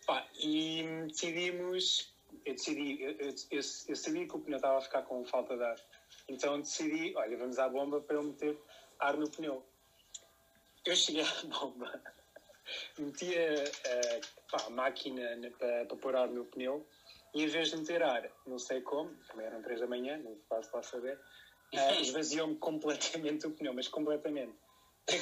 Pá, 0.05 0.27
e 0.37 0.85
decidimos. 1.07 2.12
Eu 2.45 2.55
decidi, 2.55 3.03
eu, 3.03 3.11
eu, 3.13 3.29
eu, 3.51 3.61
eu 3.89 3.97
sabia 3.97 4.27
que 4.27 4.37
o 4.37 4.41
pneu 4.41 4.57
estava 4.57 4.79
a 4.79 4.81
ficar 4.81 5.03
com 5.03 5.25
falta 5.25 5.57
de 5.57 5.63
ar. 5.63 5.77
Então 6.29 6.61
decidi, 6.61 7.15
olha, 7.17 7.37
vamos 7.37 7.59
à 7.59 7.69
bomba 7.69 8.01
para 8.01 8.17
eu 8.17 8.23
meter 8.23 8.59
ar 8.99 9.17
no 9.17 9.31
pneu. 9.31 9.65
Eu 10.85 10.97
cheguei 10.97 11.23
à 11.23 11.43
bomba, 11.47 12.03
meti 12.99 13.33
a, 13.37 14.57
a, 14.59 14.67
a 14.67 14.71
máquina 14.71 15.37
na- 15.37 15.51
para, 15.51 15.85
para 15.87 15.97
pôr 15.97 16.17
ar 16.17 16.29
no 16.29 16.45
pneu 16.47 16.87
e 17.35 17.45
em 17.45 17.47
vez 17.47 17.71
de 17.71 17.77
meter 17.77 18.03
ar, 18.03 18.29
não 18.47 18.59
sei 18.59 18.81
como, 18.83 19.15
também 19.29 19.47
eram 19.47 19.63
três 19.63 19.81
da 19.81 19.87
manhã, 19.87 20.19
não 20.19 20.37
faço 20.49 20.71
lá 20.75 20.83
saber, 20.83 21.19
ah, 21.75 21.93
esvaziou-me 22.01 22.57
completamente 22.57 23.47
o 23.47 23.53
pneu, 23.53 23.73
mas 23.73 23.89
completamente. 23.89 24.55
O 25.03 25.05
que 25.07 25.17
é 25.17 25.19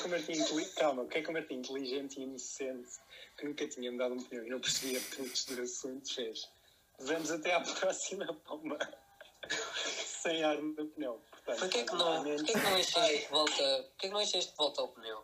calma, 0.75 1.07
que 1.07 1.19
é 1.19 1.23
que 1.23 1.31
o 1.31 1.33
Martim 1.33 1.55
inteligente 1.55 2.21
e 2.21 2.23
inocente 2.25 2.91
que 3.37 3.47
nunca 3.47 3.67
tinha 3.67 3.91
mudado 3.91 4.15
um 4.15 4.23
pneu 4.23 4.47
e 4.47 4.51
não 4.51 4.61
percebia 4.61 5.01
pontos 5.17 5.45
do 5.47 5.63
assunto 5.63 6.15
fez? 6.15 6.49
Vamos 7.01 7.31
até 7.31 7.55
à 7.55 7.61
próxima 7.81 8.27
bomba 8.49 8.79
sem 10.23 10.43
ar 10.45 10.57
no 10.61 10.75
pneu. 10.87 11.21
Portanto, 11.45 11.61
Porquê 11.61 11.85
que 11.85 11.95
não, 11.95 12.23
porquê 12.25 12.53
que 12.53 12.59
não 12.59 12.79
encheste 12.79 13.19
de 13.19 13.27
volta, 13.31 13.53
porquê 13.55 14.09
que 14.09 14.09
não 14.11 14.21
encheste 14.21 14.51
de 14.51 14.57
volta 14.57 14.81
ao 14.83 14.89
pneu? 14.89 15.23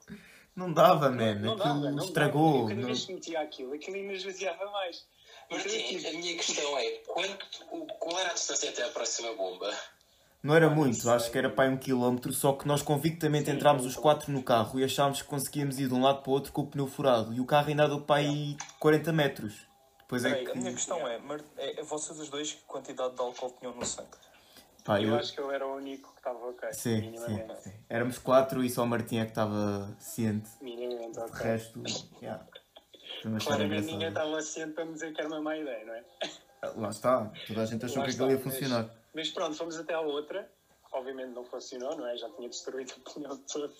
Não 0.54 0.72
dava, 0.72 1.10
man. 1.10 1.34
não 1.34 1.52
Aquilo 1.52 1.56
dava, 1.56 1.90
não 1.90 2.04
estragou. 2.04 2.52
dava. 2.52 2.64
E 2.64 2.68
Cada 2.70 2.80
não- 2.80 2.86
vez 2.86 3.04
que 3.04 3.12
metia 3.12 3.40
aquilo, 3.40 3.74
aquilo 3.74 3.96
ainda 3.96 4.12
esvaziava 4.14 4.70
mais. 4.70 5.06
Eu 5.50 5.58
Martim, 5.58 6.06
a 6.06 6.12
minha 6.12 6.36
questão 6.36 6.78
é, 6.78 6.90
quanto, 7.06 7.46
o- 7.70 7.86
qual 7.98 8.18
era 8.18 8.30
a 8.30 8.34
distância 8.34 8.70
até 8.70 8.82
à 8.84 8.88
próxima 8.88 9.32
bomba? 9.34 9.72
Não 10.42 10.54
era 10.54 10.70
muito, 10.70 11.10
acho 11.10 11.30
que 11.30 11.36
era 11.38 11.50
para 11.50 11.64
aí 11.64 11.70
um 11.70 11.76
quilómetro, 11.76 12.32
só 12.32 12.52
que 12.52 12.66
nós 12.66 12.80
convictamente 12.80 13.50
entrámos 13.50 13.84
os 13.84 13.96
quatro 13.96 14.32
no 14.32 14.42
carro 14.42 14.78
e 14.78 14.84
achámos 14.84 15.20
que 15.20 15.28
conseguíamos 15.28 15.78
ir 15.78 15.88
de 15.88 15.94
um 15.94 16.02
lado 16.02 16.22
para 16.22 16.30
o 16.30 16.32
outro 16.34 16.52
com 16.52 16.62
o 16.62 16.66
pneu 16.66 16.86
furado. 16.86 17.34
E 17.34 17.40
o 17.40 17.44
carro 17.44 17.68
ainda 17.68 17.84
andou 17.84 18.00
para 18.00 18.16
aí 18.20 18.56
40 18.78 19.12
metros. 19.12 19.65
Depois 20.06 20.24
é 20.24 20.30
Peraí, 20.30 20.46
a 20.50 20.54
minha 20.54 20.70
que. 20.70 20.76
questão 20.76 21.06
é, 21.08 21.20
é, 21.56 21.80
é 21.80 21.82
vocês 21.82 22.18
os 22.20 22.28
dois, 22.28 22.52
que 22.52 22.62
quantidade 22.62 23.14
de 23.14 23.20
álcool 23.20 23.50
tinham 23.58 23.74
no 23.74 23.84
sangue? 23.84 24.08
Pá, 24.84 25.00
Eu 25.02 25.08
eu... 25.10 25.16
acho 25.16 25.32
que 25.34 25.40
eu 25.40 25.50
era 25.50 25.66
o 25.66 25.74
único 25.74 26.12
que 26.12 26.18
estava 26.18 26.38
ok. 26.48 26.72
Sim, 26.72 27.00
minimamente. 27.00 27.54
sim, 27.62 27.70
sim. 27.70 27.76
Éramos 27.88 28.18
quatro 28.18 28.62
e 28.62 28.70
só 28.70 28.84
o 28.84 28.86
Martim 28.86 29.18
é 29.18 29.24
que 29.24 29.32
estava 29.32 29.96
ciente. 29.98 30.48
Minimamente 30.60 31.18
O 31.18 31.22
ok. 31.24 31.34
resto, 31.42 31.82
yeah. 32.22 32.46
Claramente 33.44 33.86
ninguém 33.86 34.08
estava 34.08 34.40
ciente 34.42 34.74
para 34.74 34.84
me 34.84 34.92
dizer 34.92 35.12
que 35.12 35.20
era 35.20 35.28
uma 35.28 35.40
má 35.40 35.56
ideia, 35.56 35.84
não 35.84 35.94
é? 35.94 36.04
Lá 36.76 36.88
está, 36.90 37.32
toda 37.48 37.62
a 37.62 37.66
gente 37.66 37.84
achou 37.84 37.98
Lá 37.98 38.04
que 38.04 38.10
aquilo 38.12 38.30
ia 38.30 38.34
mas- 38.36 38.44
funcionar. 38.44 38.90
Mas 39.12 39.30
pronto, 39.30 39.56
fomos 39.56 39.76
até 39.76 39.94
à 39.94 40.00
outra. 40.00 40.48
Obviamente 40.92 41.30
não 41.34 41.44
funcionou, 41.44 41.96
não 41.96 42.06
é? 42.06 42.16
Já 42.16 42.30
tinha 42.30 42.48
destruído 42.48 42.92
o 42.96 43.00
pneu 43.12 43.36
todo. 43.38 43.74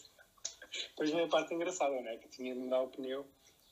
Depois 0.90 1.10
veio 1.10 1.26
a 1.26 1.28
parte 1.28 1.54
engraçada, 1.54 1.92
não 1.94 2.08
é? 2.08 2.16
Que 2.16 2.28
tinha 2.28 2.52
de 2.52 2.60
mudar 2.60 2.80
o 2.82 2.88
pneu 2.88 3.24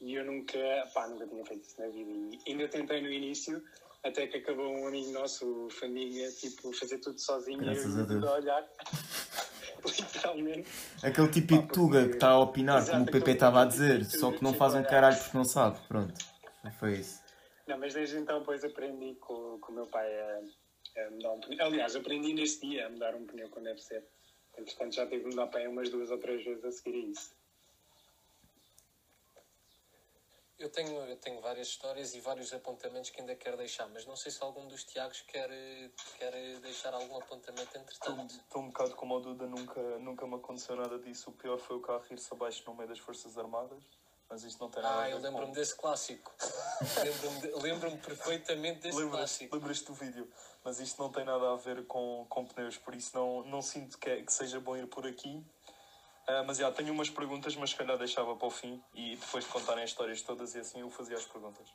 e 0.04 0.16
eu 0.16 0.24
nunca, 0.24 0.58
pá, 0.92 1.08
nunca 1.08 1.26
tinha 1.26 1.44
feito 1.46 1.64
isso 1.64 1.80
na 1.80 1.88
vida. 1.88 2.10
E 2.46 2.52
ainda 2.52 2.68
tentei 2.68 3.00
no 3.00 3.10
início, 3.10 3.62
até 4.04 4.26
que 4.26 4.36
acabou 4.36 4.70
um 4.70 4.86
amigo 4.86 5.10
nosso, 5.12 5.68
Família, 5.70 6.30
tipo, 6.30 6.70
fazer 6.74 6.98
tudo 6.98 7.18
sozinho 7.18 7.60
Graças 7.60 7.94
e 7.94 7.98
eu 7.98 8.04
a 8.04 8.06
Deus. 8.06 8.24
a 8.24 8.32
olhar. 8.34 8.68
Literalmente. 9.84 10.68
Aquele 11.02 11.28
típico 11.28 11.66
Pá, 11.66 11.72
Tuga 11.72 12.08
que 12.08 12.14
está 12.14 12.28
a 12.28 12.38
opinar, 12.38 12.78
Exato, 12.78 12.90
como 12.92 13.02
o 13.02 13.06
PP 13.06 13.18
aquele 13.18 13.32
estava 13.34 13.62
a 13.62 13.64
dizer, 13.64 14.04
só 14.04 14.30
que 14.30 14.42
não 14.42 14.52
faz 14.52 14.74
um 14.74 14.82
caralho 14.82 15.16
porque 15.16 15.36
não 15.36 15.44
sabe. 15.44 15.78
Pronto, 15.88 16.14
foi 16.78 16.98
isso. 16.98 17.22
Não, 17.66 17.78
mas 17.78 17.94
desde 17.94 18.18
então 18.18 18.40
depois 18.40 18.62
aprendi 18.62 19.14
com, 19.14 19.58
com 19.58 19.72
o 19.72 19.74
meu 19.74 19.86
pai 19.86 20.06
a, 20.06 20.40
a 21.06 21.10
mudar 21.10 21.32
um 21.32 21.40
pneu. 21.40 21.64
Aliás, 21.64 21.96
aprendi 21.96 22.34
neste 22.34 22.66
dia 22.66 22.86
a 22.86 22.90
mudar 22.90 23.14
um 23.14 23.26
pneu 23.26 23.48
quando 23.48 23.64
deve 23.64 23.80
ser. 23.80 24.04
Entretanto, 24.56 24.94
já 24.94 25.06
tive 25.06 25.24
de 25.24 25.30
mudar 25.30 25.46
pneu 25.46 25.70
umas 25.70 25.88
duas 25.88 26.10
ou 26.10 26.18
três 26.18 26.44
vezes 26.44 26.64
a 26.64 26.70
seguir 26.70 26.94
a 26.94 27.10
isso. 27.10 27.43
Eu 30.64 30.70
tenho, 30.70 30.96
eu 31.02 31.16
tenho 31.18 31.42
várias 31.42 31.68
histórias 31.68 32.14
e 32.14 32.20
vários 32.20 32.50
apontamentos 32.54 33.10
que 33.10 33.20
ainda 33.20 33.34
quero 33.36 33.54
deixar, 33.58 33.86
mas 33.90 34.06
não 34.06 34.16
sei 34.16 34.32
se 34.32 34.42
algum 34.42 34.66
dos 34.66 34.82
Tiagos 34.82 35.20
quer, 35.20 35.50
quer 36.18 36.32
deixar 36.60 36.94
algum 36.94 37.18
apontamento 37.18 37.76
entretanto. 37.76 38.34
Estou 38.34 38.62
um 38.62 38.68
bocado 38.68 38.94
como 38.96 39.14
o 39.14 39.20
Duda, 39.20 39.46
nunca, 39.46 39.82
nunca 39.98 40.26
me 40.26 40.36
aconteceu 40.36 40.74
nada 40.74 40.98
disso. 40.98 41.28
O 41.28 41.32
pior 41.34 41.58
foi 41.58 41.76
o 41.76 41.80
carro 41.82 42.02
ir-se 42.10 42.32
abaixo 42.32 42.62
no 42.66 42.74
meio 42.74 42.88
das 42.88 42.98
Forças 42.98 43.36
Armadas, 43.36 43.84
mas 44.30 44.42
isto 44.42 44.58
não 44.58 44.70
tem 44.70 44.82
nada 44.82 44.94
Ah, 44.94 45.00
a 45.02 45.04
ver 45.04 45.12
eu 45.12 45.18
lembro-me 45.18 45.48
com... 45.48 45.52
desse 45.52 45.74
clássico. 45.76 46.32
lembro-me 47.04 47.40
de- 47.42 47.54
lembro-me 47.62 47.98
perfeitamente 47.98 48.80
desse 48.80 48.96
Lembras- 48.96 49.18
clássico. 49.18 49.54
Lembras-te 49.56 49.84
do 49.84 49.92
vídeo, 49.92 50.32
mas 50.64 50.80
isto 50.80 50.98
não 51.02 51.12
tem 51.12 51.26
nada 51.26 51.52
a 51.52 51.56
ver 51.56 51.84
com, 51.86 52.24
com 52.30 52.46
pneus, 52.46 52.78
por 52.78 52.94
isso 52.94 53.14
não, 53.14 53.42
não 53.44 53.60
sinto 53.60 53.98
que, 53.98 54.08
é- 54.08 54.22
que 54.22 54.32
seja 54.32 54.58
bom 54.60 54.74
ir 54.74 54.86
por 54.86 55.06
aqui. 55.06 55.44
Ah, 56.26 56.42
mas 56.42 56.58
já, 56.58 56.72
tenho 56.72 56.92
umas 56.92 57.10
perguntas, 57.10 57.54
mas 57.56 57.70
se 57.70 57.76
calhar 57.76 57.98
deixava 57.98 58.34
para 58.34 58.48
o 58.48 58.50
fim 58.50 58.82
e 58.94 59.16
depois 59.16 59.44
de 59.44 59.50
contarem 59.50 59.84
as 59.84 59.90
histórias 59.90 60.22
todas 60.22 60.54
e 60.54 60.58
assim 60.58 60.80
eu 60.80 60.90
fazia 60.90 61.16
as 61.16 61.24
perguntas. 61.26 61.68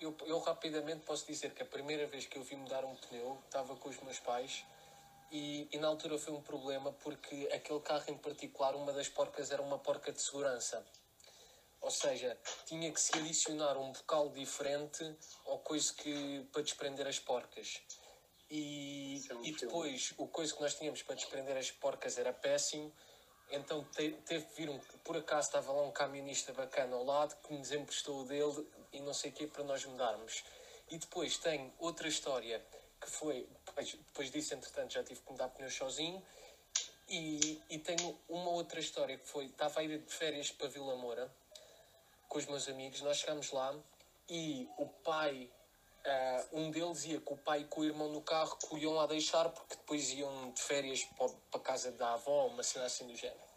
Eu, 0.00 0.16
eu 0.26 0.38
rapidamente 0.38 1.04
posso 1.04 1.26
dizer 1.26 1.52
que 1.52 1.62
a 1.62 1.66
primeira 1.66 2.06
vez 2.06 2.24
que 2.26 2.38
eu 2.38 2.42
vi 2.42 2.56
mudar 2.56 2.84
um 2.84 2.94
pneu 2.96 3.38
estava 3.44 3.76
com 3.76 3.88
os 3.88 4.00
meus 4.00 4.18
pais 4.20 4.64
e, 5.30 5.68
e 5.72 5.78
na 5.78 5.88
altura 5.88 6.18
foi 6.18 6.32
um 6.32 6.40
problema 6.40 6.92
porque 6.92 7.48
aquele 7.52 7.80
carro 7.80 8.04
em 8.08 8.16
particular, 8.16 8.74
uma 8.74 8.92
das 8.92 9.08
porcas 9.08 9.50
era 9.50 9.60
uma 9.60 9.78
porca 9.78 10.12
de 10.12 10.20
segurança. 10.20 10.84
Ou 11.80 11.90
seja, 11.90 12.36
tinha 12.66 12.92
que 12.92 13.00
se 13.00 13.16
adicionar 13.16 13.76
um 13.76 13.92
bocal 13.92 14.28
diferente 14.30 15.16
ou 15.46 15.58
coisa 15.58 15.92
que 15.94 16.46
para 16.52 16.62
desprender 16.62 17.06
as 17.06 17.18
porcas. 17.18 17.80
E, 18.50 19.22
é 19.28 19.34
um 19.34 19.44
e 19.44 19.52
depois 19.52 20.12
o 20.18 20.26
coisa 20.26 20.54
que 20.54 20.60
nós 20.60 20.74
tínhamos 20.74 21.02
para 21.02 21.14
desprender 21.14 21.56
as 21.56 21.70
porcas 21.70 22.18
era 22.18 22.32
péssimo. 22.32 22.92
Então 23.50 23.84
te- 23.84 24.12
teve 24.26 24.44
que 24.46 24.54
vir 24.54 24.70
um. 24.70 24.78
Por 25.04 25.16
acaso 25.16 25.48
estava 25.48 25.72
lá 25.72 25.82
um 25.82 25.90
camionista 25.90 26.52
bacana 26.52 26.94
ao 26.96 27.04
lado 27.04 27.36
que 27.42 27.52
nos 27.52 27.72
emprestou 27.72 28.20
o 28.20 28.24
dele 28.24 28.66
e 28.92 29.00
não 29.00 29.12
sei 29.12 29.30
o 29.30 29.34
quê 29.34 29.46
para 29.46 29.64
nós 29.64 29.84
mudarmos. 29.84 30.44
E 30.88 30.98
depois 30.98 31.36
tem 31.38 31.72
outra 31.78 32.08
história 32.08 32.64
que 33.00 33.10
foi. 33.10 33.48
Depois, 33.66 33.92
depois 33.92 34.30
disso, 34.30 34.54
entretanto, 34.54 34.92
já 34.92 35.02
tive 35.02 35.20
que 35.20 35.30
mudar 35.32 35.48
pneus 35.48 35.74
sozinho. 35.74 36.22
E, 37.08 37.60
e 37.68 37.78
tenho 37.78 38.16
uma 38.28 38.50
outra 38.50 38.78
história 38.78 39.18
que 39.18 39.26
foi. 39.26 39.46
Estava 39.46 39.80
a 39.80 39.82
ir 39.82 39.98
de 39.98 40.12
férias 40.12 40.50
para 40.52 40.68
Vila 40.68 40.94
Moura 40.96 41.30
com 42.28 42.38
os 42.38 42.46
meus 42.46 42.68
amigos. 42.68 43.00
Nós 43.00 43.18
chegámos 43.18 43.50
lá 43.50 43.74
e 44.28 44.68
o 44.78 44.86
pai. 44.86 45.50
Ah, 46.04 46.46
um 46.52 46.70
deles 46.70 47.04
ia 47.04 47.20
com 47.20 47.34
o 47.34 47.38
pai 47.38 47.60
e 47.60 47.64
com 47.64 47.82
o 47.82 47.84
irmão 47.84 48.08
no 48.08 48.22
carro 48.22 48.56
que 48.56 48.74
o 48.74 48.78
iam 48.78 48.94
lá 48.94 49.06
deixar 49.06 49.48
porque 49.50 49.76
depois 49.76 50.10
iam 50.12 50.50
de 50.52 50.62
férias 50.62 51.04
para, 51.04 51.30
a 51.54 51.58
casa 51.58 51.92
da 51.92 52.14
avó, 52.14 52.46
uma 52.46 52.62
cena 52.62 52.86
assim 52.86 53.06
do 53.06 53.14
género. 53.14 53.50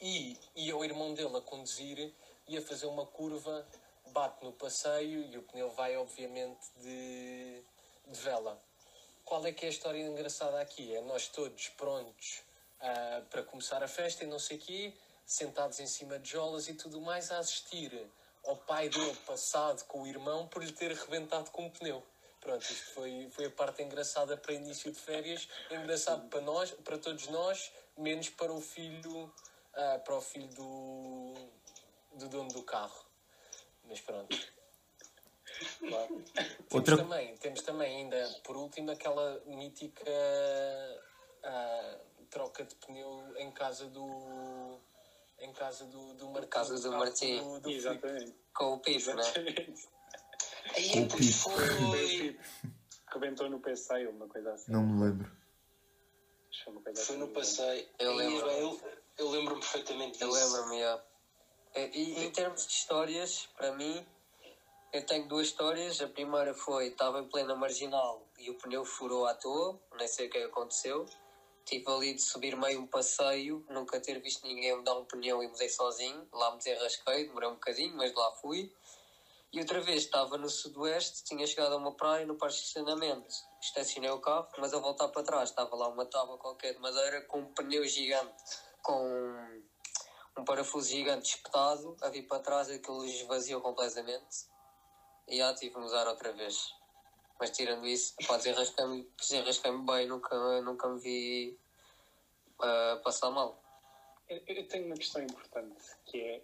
E 0.00 0.38
ia 0.54 0.76
o 0.76 0.84
irmão 0.84 1.12
dele 1.12 1.36
a 1.36 1.40
conduzir, 1.40 2.14
ia 2.46 2.62
fazer 2.62 2.86
uma 2.86 3.04
curva, 3.04 3.66
bate 4.06 4.42
no 4.44 4.52
passeio 4.52 5.24
e 5.26 5.36
o 5.36 5.42
pneu 5.42 5.70
vai, 5.70 5.96
obviamente, 5.96 6.66
de, 6.76 7.62
de 8.06 8.20
vela. 8.20 8.60
Qual 9.24 9.44
é 9.44 9.52
que 9.52 9.66
é 9.66 9.68
a 9.68 9.70
história 9.70 10.00
engraçada 10.00 10.60
aqui? 10.60 10.94
É 10.94 11.02
nós 11.02 11.28
todos 11.28 11.68
prontos 11.70 12.42
ah, 12.80 13.22
para 13.28 13.42
começar 13.42 13.82
a 13.82 13.88
festa 13.88 14.24
e 14.24 14.26
não 14.26 14.38
sei 14.38 14.56
o 14.56 14.60
quê, 14.60 14.94
sentados 15.26 15.78
em 15.80 15.86
cima 15.86 16.18
de 16.18 16.30
jolas 16.30 16.68
e 16.68 16.74
tudo 16.74 17.00
mais, 17.00 17.30
a 17.30 17.38
assistir 17.38 17.92
ao 18.48 18.56
pai 18.56 18.88
dele 18.88 19.14
passado 19.26 19.84
com 19.84 20.02
o 20.02 20.06
irmão 20.06 20.48
por 20.48 20.64
lhe 20.64 20.72
ter 20.72 20.90
arrebentado 20.90 21.50
com 21.50 21.66
um 21.66 21.70
pneu. 21.70 22.02
Pronto, 22.40 22.62
isto 22.62 22.94
foi, 22.94 23.28
foi 23.30 23.44
a 23.46 23.50
parte 23.50 23.82
engraçada 23.82 24.36
para 24.36 24.54
início 24.54 24.90
de 24.90 24.98
férias, 24.98 25.46
engraçado 25.70 26.28
para 26.28 26.40
nós, 26.40 26.70
para 26.70 26.96
todos 26.96 27.26
nós, 27.28 27.70
menos 27.96 28.30
para 28.30 28.52
o 28.52 28.60
filho, 28.60 29.32
ah, 29.74 29.98
para 30.04 30.16
o 30.16 30.20
filho 30.20 30.48
do, 30.54 31.34
do 32.14 32.28
dono 32.28 32.48
do 32.50 32.62
carro. 32.62 33.04
Mas 33.84 34.00
pronto. 34.00 34.36
Claro. 35.80 36.24
Temos, 36.34 36.72
Outra- 36.72 36.96
também, 36.96 37.36
temos 37.38 37.62
também 37.62 37.96
ainda, 37.96 38.40
por 38.44 38.56
último, 38.56 38.90
aquela 38.92 39.42
mítica 39.46 40.10
ah, 41.42 41.98
troca 42.30 42.64
de 42.64 42.74
pneu 42.76 43.34
em 43.38 43.50
casa 43.50 43.86
do. 43.86 44.78
Em 45.40 45.52
casa 45.52 45.84
do, 45.86 46.14
do 46.14 46.30
Martim. 46.30 46.48
casa 46.48 46.80
do 46.80 46.92
Martim. 46.92 47.38
Do, 47.38 47.60
do. 47.60 47.70
Exatamente. 47.70 48.34
Com 48.54 48.74
o 48.74 48.78
Pipo, 48.80 49.14
né? 49.14 49.22
Exatamente. 49.22 49.88
Aí, 50.74 51.00
O 51.00 51.08
pois 51.08 51.36
foi. 51.42 52.40
Rebentou 53.12 53.48
no 53.48 53.60
passeio, 53.60 54.10
uma 54.10 54.28
coisa 54.28 54.52
assim. 54.52 54.70
Não 54.72 54.82
me 54.82 55.04
lembro. 55.04 55.30
Foi 56.64 56.72
uma 56.72 56.82
coisa 56.82 57.02
Foi 57.04 57.16
no 57.16 57.28
passeio. 57.28 57.88
Eu 57.98 58.10
Aí, 58.10 58.16
lembro. 58.18 58.46
bem, 58.46 58.60
Eu, 58.60 58.80
eu 59.18 59.30
lembro-me 59.30 59.60
perfeitamente 59.60 60.20
Eu 60.20 60.28
disso. 60.28 60.44
lembro-me, 60.56 60.80
já. 60.80 61.04
E, 61.76 61.80
e 62.20 62.24
em 62.24 62.30
termos 62.32 62.66
de 62.66 62.72
histórias, 62.72 63.46
para 63.56 63.72
mim, 63.76 64.04
eu 64.92 65.06
tenho 65.06 65.26
duas 65.28 65.46
histórias. 65.46 66.00
A 66.00 66.08
primeira 66.08 66.52
foi, 66.52 66.88
estava 66.88 67.20
em 67.20 67.28
plena 67.28 67.54
marginal 67.54 68.26
e 68.38 68.50
o 68.50 68.54
pneu 68.58 68.84
furou 68.84 69.26
à 69.26 69.34
toa, 69.34 69.80
nem 69.96 70.08
sei 70.08 70.26
o 70.26 70.30
que 70.30 70.38
aconteceu. 70.38 71.06
Tive 71.68 71.84
ali 71.90 72.14
de 72.14 72.22
subir 72.22 72.56
meio 72.56 72.80
um 72.80 72.86
passeio, 72.86 73.62
nunca 73.68 74.00
ter 74.00 74.18
visto 74.22 74.46
ninguém 74.46 74.74
me 74.74 74.82
dar 74.82 74.94
um 74.94 75.04
pneu 75.04 75.42
e 75.42 75.48
mudei 75.48 75.68
sozinho. 75.68 76.26
Lá 76.32 76.50
me 76.52 76.56
desenrasquei, 76.56 77.26
demorei 77.26 77.50
um 77.50 77.54
bocadinho, 77.56 77.94
mas 77.94 78.14
lá 78.14 78.32
fui. 78.36 78.72
E 79.52 79.60
outra 79.60 79.78
vez 79.82 80.04
estava 80.04 80.38
no 80.38 80.48
sudoeste, 80.48 81.24
tinha 81.24 81.46
chegado 81.46 81.74
a 81.74 81.76
uma 81.76 81.92
praia 81.92 82.24
no 82.24 82.36
parque 82.36 82.56
de 82.56 82.62
estacionamento. 82.62 83.34
Estacionei 83.60 84.08
o 84.08 84.18
carro, 84.18 84.48
mas 84.56 84.72
a 84.72 84.78
voltar 84.78 85.08
para 85.08 85.22
trás 85.22 85.50
estava 85.50 85.76
lá 85.76 85.88
uma 85.88 86.06
tábua 86.06 86.38
qualquer 86.38 86.72
de 86.72 86.80
madeira 86.80 87.20
com 87.26 87.40
um 87.40 87.52
pneu 87.52 87.86
gigante, 87.86 88.32
com 88.82 89.60
um 90.38 90.44
parafuso 90.46 90.88
gigante 90.88 91.36
espetado, 91.36 91.98
a 92.00 92.08
vir 92.08 92.22
para 92.22 92.40
trás 92.40 92.70
aquilo 92.70 93.04
esvaziou 93.04 93.60
completamente. 93.60 94.46
E 95.26 95.36
já 95.36 95.52
tive 95.52 95.74
de 95.74 95.84
usar 95.84 96.08
outra 96.08 96.32
vez. 96.32 96.77
Mas 97.38 97.50
tirando 97.50 97.86
isso, 97.86 98.14
pá, 98.26 98.36
desenrasquei-me 98.36 99.08
desenrasquei 99.16 99.72
bem, 99.78 100.06
nunca, 100.08 100.60
nunca 100.60 100.88
me 100.88 101.00
vi 101.00 101.58
ah, 102.60 103.00
passar 103.02 103.30
mal. 103.30 103.62
Eu, 104.28 104.42
eu 104.46 104.66
tenho 104.68 104.86
uma 104.86 104.96
questão 104.96 105.22
importante, 105.22 105.82
que 106.06 106.20
é 106.20 106.42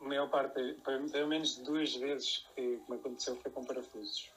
a 0.00 0.04
maior 0.04 0.30
parte, 0.30 0.74
pelo 0.84 1.10
pelo 1.10 1.28
menos 1.28 1.56
duas 1.58 1.94
vezes 1.94 2.46
que 2.54 2.80
me 2.88 2.96
aconteceu 2.96 3.36
foi 3.36 3.50
com 3.50 3.64
parafusos. 3.64 4.30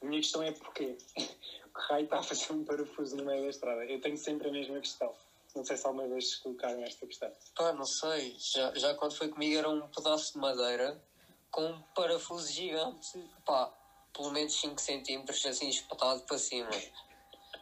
A 0.00 0.04
minha 0.04 0.20
questão 0.20 0.42
é 0.42 0.52
porquê? 0.52 0.96
O 1.74 1.78
raio 1.88 2.04
está 2.04 2.18
a 2.18 2.22
fazer 2.22 2.52
um 2.52 2.62
parafuso 2.64 3.16
no 3.16 3.24
meio 3.24 3.44
da 3.44 3.48
estrada. 3.48 3.82
Eu 3.86 3.98
tenho 3.98 4.18
sempre 4.18 4.46
a 4.46 4.52
mesma 4.52 4.78
questão. 4.78 5.10
Não 5.56 5.64
sei 5.64 5.74
se 5.74 5.86
alguma 5.86 6.06
vez 6.06 6.36
colocaram 6.36 6.82
esta 6.84 7.06
questão. 7.06 7.32
Pá, 7.56 7.72
não 7.72 7.86
sei. 7.86 8.36
Já, 8.38 8.74
já 8.74 8.94
quando 8.94 9.16
foi 9.16 9.30
comigo 9.30 9.56
era 9.56 9.70
um 9.70 9.88
pedaço 9.88 10.34
de 10.34 10.38
madeira 10.38 11.02
com 11.50 11.64
um 11.64 11.82
parafuso 11.94 12.52
gigante, 12.52 13.18
pá, 13.46 13.72
pelo 14.14 14.30
menos 14.30 14.52
5 14.60 14.80
centímetros 14.80 15.44
assim 15.46 15.68
espetado 15.68 16.20
para 16.22 16.38
cima. 16.38 16.70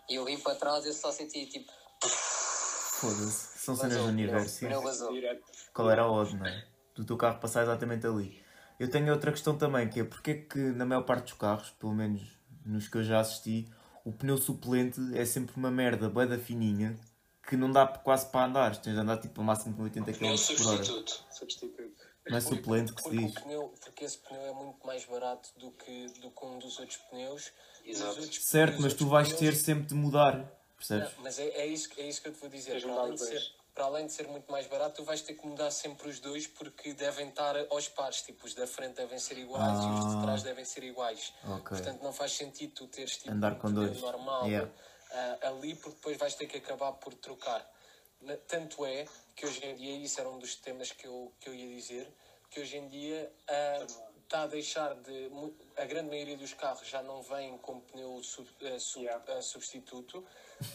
E 0.08 0.14
eu 0.14 0.24
vim 0.24 0.38
para 0.38 0.54
trás 0.54 0.84
e 0.86 0.92
só 0.92 1.12
senti 1.12 1.46
tipo. 1.46 1.70
Foda-se. 2.00 3.58
São 3.58 3.76
cenas 3.76 3.98
do 3.98 4.04
universo. 4.04 4.66
Qual 5.72 5.90
era 5.90 6.02
a 6.02 6.10
odd, 6.10 6.36
não 6.36 6.46
é? 6.46 6.66
Do 6.94 7.04
teu 7.04 7.16
carro 7.16 7.38
passar 7.38 7.62
exatamente 7.62 8.06
ali. 8.06 8.42
Eu 8.78 8.90
tenho 8.90 9.12
outra 9.12 9.30
questão 9.30 9.56
também, 9.56 9.88
que 9.88 10.00
é 10.00 10.04
porque 10.04 10.30
é 10.30 10.34
que 10.34 10.58
na 10.58 10.86
maior 10.86 11.02
parte 11.02 11.24
dos 11.24 11.34
carros, 11.34 11.70
pelo 11.70 11.94
menos 11.94 12.22
nos 12.64 12.88
que 12.88 12.96
eu 12.96 13.04
já 13.04 13.20
assisti, 13.20 13.68
o 14.04 14.12
pneu 14.12 14.38
suplente 14.38 15.00
é 15.14 15.24
sempre 15.24 15.54
uma 15.56 15.70
merda, 15.70 16.08
boeda 16.08 16.38
fininha, 16.38 16.98
que 17.46 17.56
não 17.56 17.70
dá 17.70 17.86
quase 17.86 18.30
para 18.30 18.46
andar. 18.46 18.76
Tens 18.76 18.94
de 18.94 19.00
andar 19.00 19.18
tipo 19.18 19.40
a 19.40 19.44
máximo 19.44 19.76
com 19.76 19.82
80 19.82 20.12
km 20.12 20.18
por 20.18 20.26
hora. 20.26 20.36
substituto. 20.36 21.24
Substituto. 21.30 22.09
Não 22.28 22.36
é 22.36 22.40
suplente 22.40 22.92
que 22.92 23.02
se 23.02 23.08
Porque, 23.08 23.24
diz. 23.26 23.34
pneu, 23.34 23.74
porque 23.80 24.04
esse 24.04 24.18
pneu 24.18 24.40
é 24.42 24.52
muito 24.52 24.86
mais 24.86 25.04
barato 25.04 25.48
do 25.56 25.70
que, 25.72 26.06
do 26.20 26.30
que 26.30 26.44
um 26.44 26.58
dos 26.58 26.78
outros 26.78 26.98
pneus. 27.10 27.50
Outros- 28.06 28.44
Certo, 28.44 28.74
os 28.76 28.80
mas 28.84 28.94
tu 28.94 29.06
vais 29.08 29.28
pneus- 29.28 29.40
ter 29.40 29.54
sempre 29.56 29.86
de 29.86 29.94
mudar. 29.94 30.44
Percebes? 30.76 31.14
Não, 31.16 31.22
mas 31.24 31.38
é, 31.38 31.46
é, 31.48 31.66
isso, 31.66 31.88
é 31.96 32.02
isso 32.06 32.22
que 32.22 32.28
eu 32.28 32.32
te 32.32 32.40
vou 32.40 32.48
dizer. 32.48 32.80
Para 32.82 32.92
além, 32.94 33.16
ser, 33.16 33.42
para 33.74 33.84
além 33.84 34.06
de 34.06 34.12
ser 34.12 34.26
muito 34.28 34.50
mais 34.52 34.66
barato, 34.66 34.96
tu 34.96 35.04
vais 35.04 35.20
ter 35.22 35.34
que 35.34 35.46
mudar 35.46 35.70
sempre 35.70 36.08
os 36.08 36.20
dois 36.20 36.46
porque 36.46 36.92
devem 36.94 37.28
estar 37.28 37.54
aos 37.70 37.88
pares. 37.88 38.22
Tipo, 38.22 38.46
os 38.46 38.54
da 38.54 38.66
frente 38.66 38.96
devem 38.96 39.18
ser 39.18 39.36
iguais 39.38 39.78
e 39.84 39.88
os 39.88 40.10
de 40.12 40.16
Ah. 40.18 40.22
trás 40.22 40.42
devem 40.42 40.64
ser 40.64 40.84
iguais. 40.84 41.32
Ok. 41.44 41.76
Portanto, 41.76 42.02
não 42.02 42.12
faz 42.12 42.32
sentido 42.32 42.72
tu 42.74 42.86
teres 42.86 43.16
tipo, 43.16 43.30
Andar 43.30 43.52
um 43.52 43.58
com 43.58 43.68
pneu 43.68 43.86
dois. 43.88 44.00
normal 44.00 44.46
Yeah. 44.46 44.70
ah, 45.12 45.38
ali 45.48 45.74
porque 45.74 45.96
depois 45.96 46.16
vais 46.16 46.34
ter 46.34 46.46
que 46.46 46.58
acabar 46.58 46.92
por 46.92 47.12
trocar. 47.14 47.68
Tanto 48.46 48.84
é 48.84 49.06
que 49.34 49.46
hoje 49.46 49.64
em 49.64 49.74
dia, 49.76 49.96
isso 49.96 50.20
era 50.20 50.28
um 50.28 50.38
dos 50.38 50.54
temas 50.56 50.92
que 50.92 51.06
eu, 51.06 51.32
que 51.40 51.48
eu 51.48 51.54
ia 51.54 51.74
dizer, 51.74 52.06
que 52.50 52.60
hoje 52.60 52.76
em 52.76 52.86
dia 52.88 53.32
ah, 53.48 53.86
está 54.22 54.42
a 54.42 54.46
deixar 54.46 54.94
de. 54.94 55.30
A 55.76 55.84
grande 55.86 56.10
maioria 56.10 56.36
dos 56.36 56.52
carros 56.52 56.86
já 56.86 57.02
não 57.02 57.22
vem 57.22 57.56
com 57.58 57.80
pneu 57.80 58.22
sub- 58.22 58.48
ah, 58.62 58.78
sub- 58.78 59.08
ah, 59.08 59.40
substituto. 59.40 60.24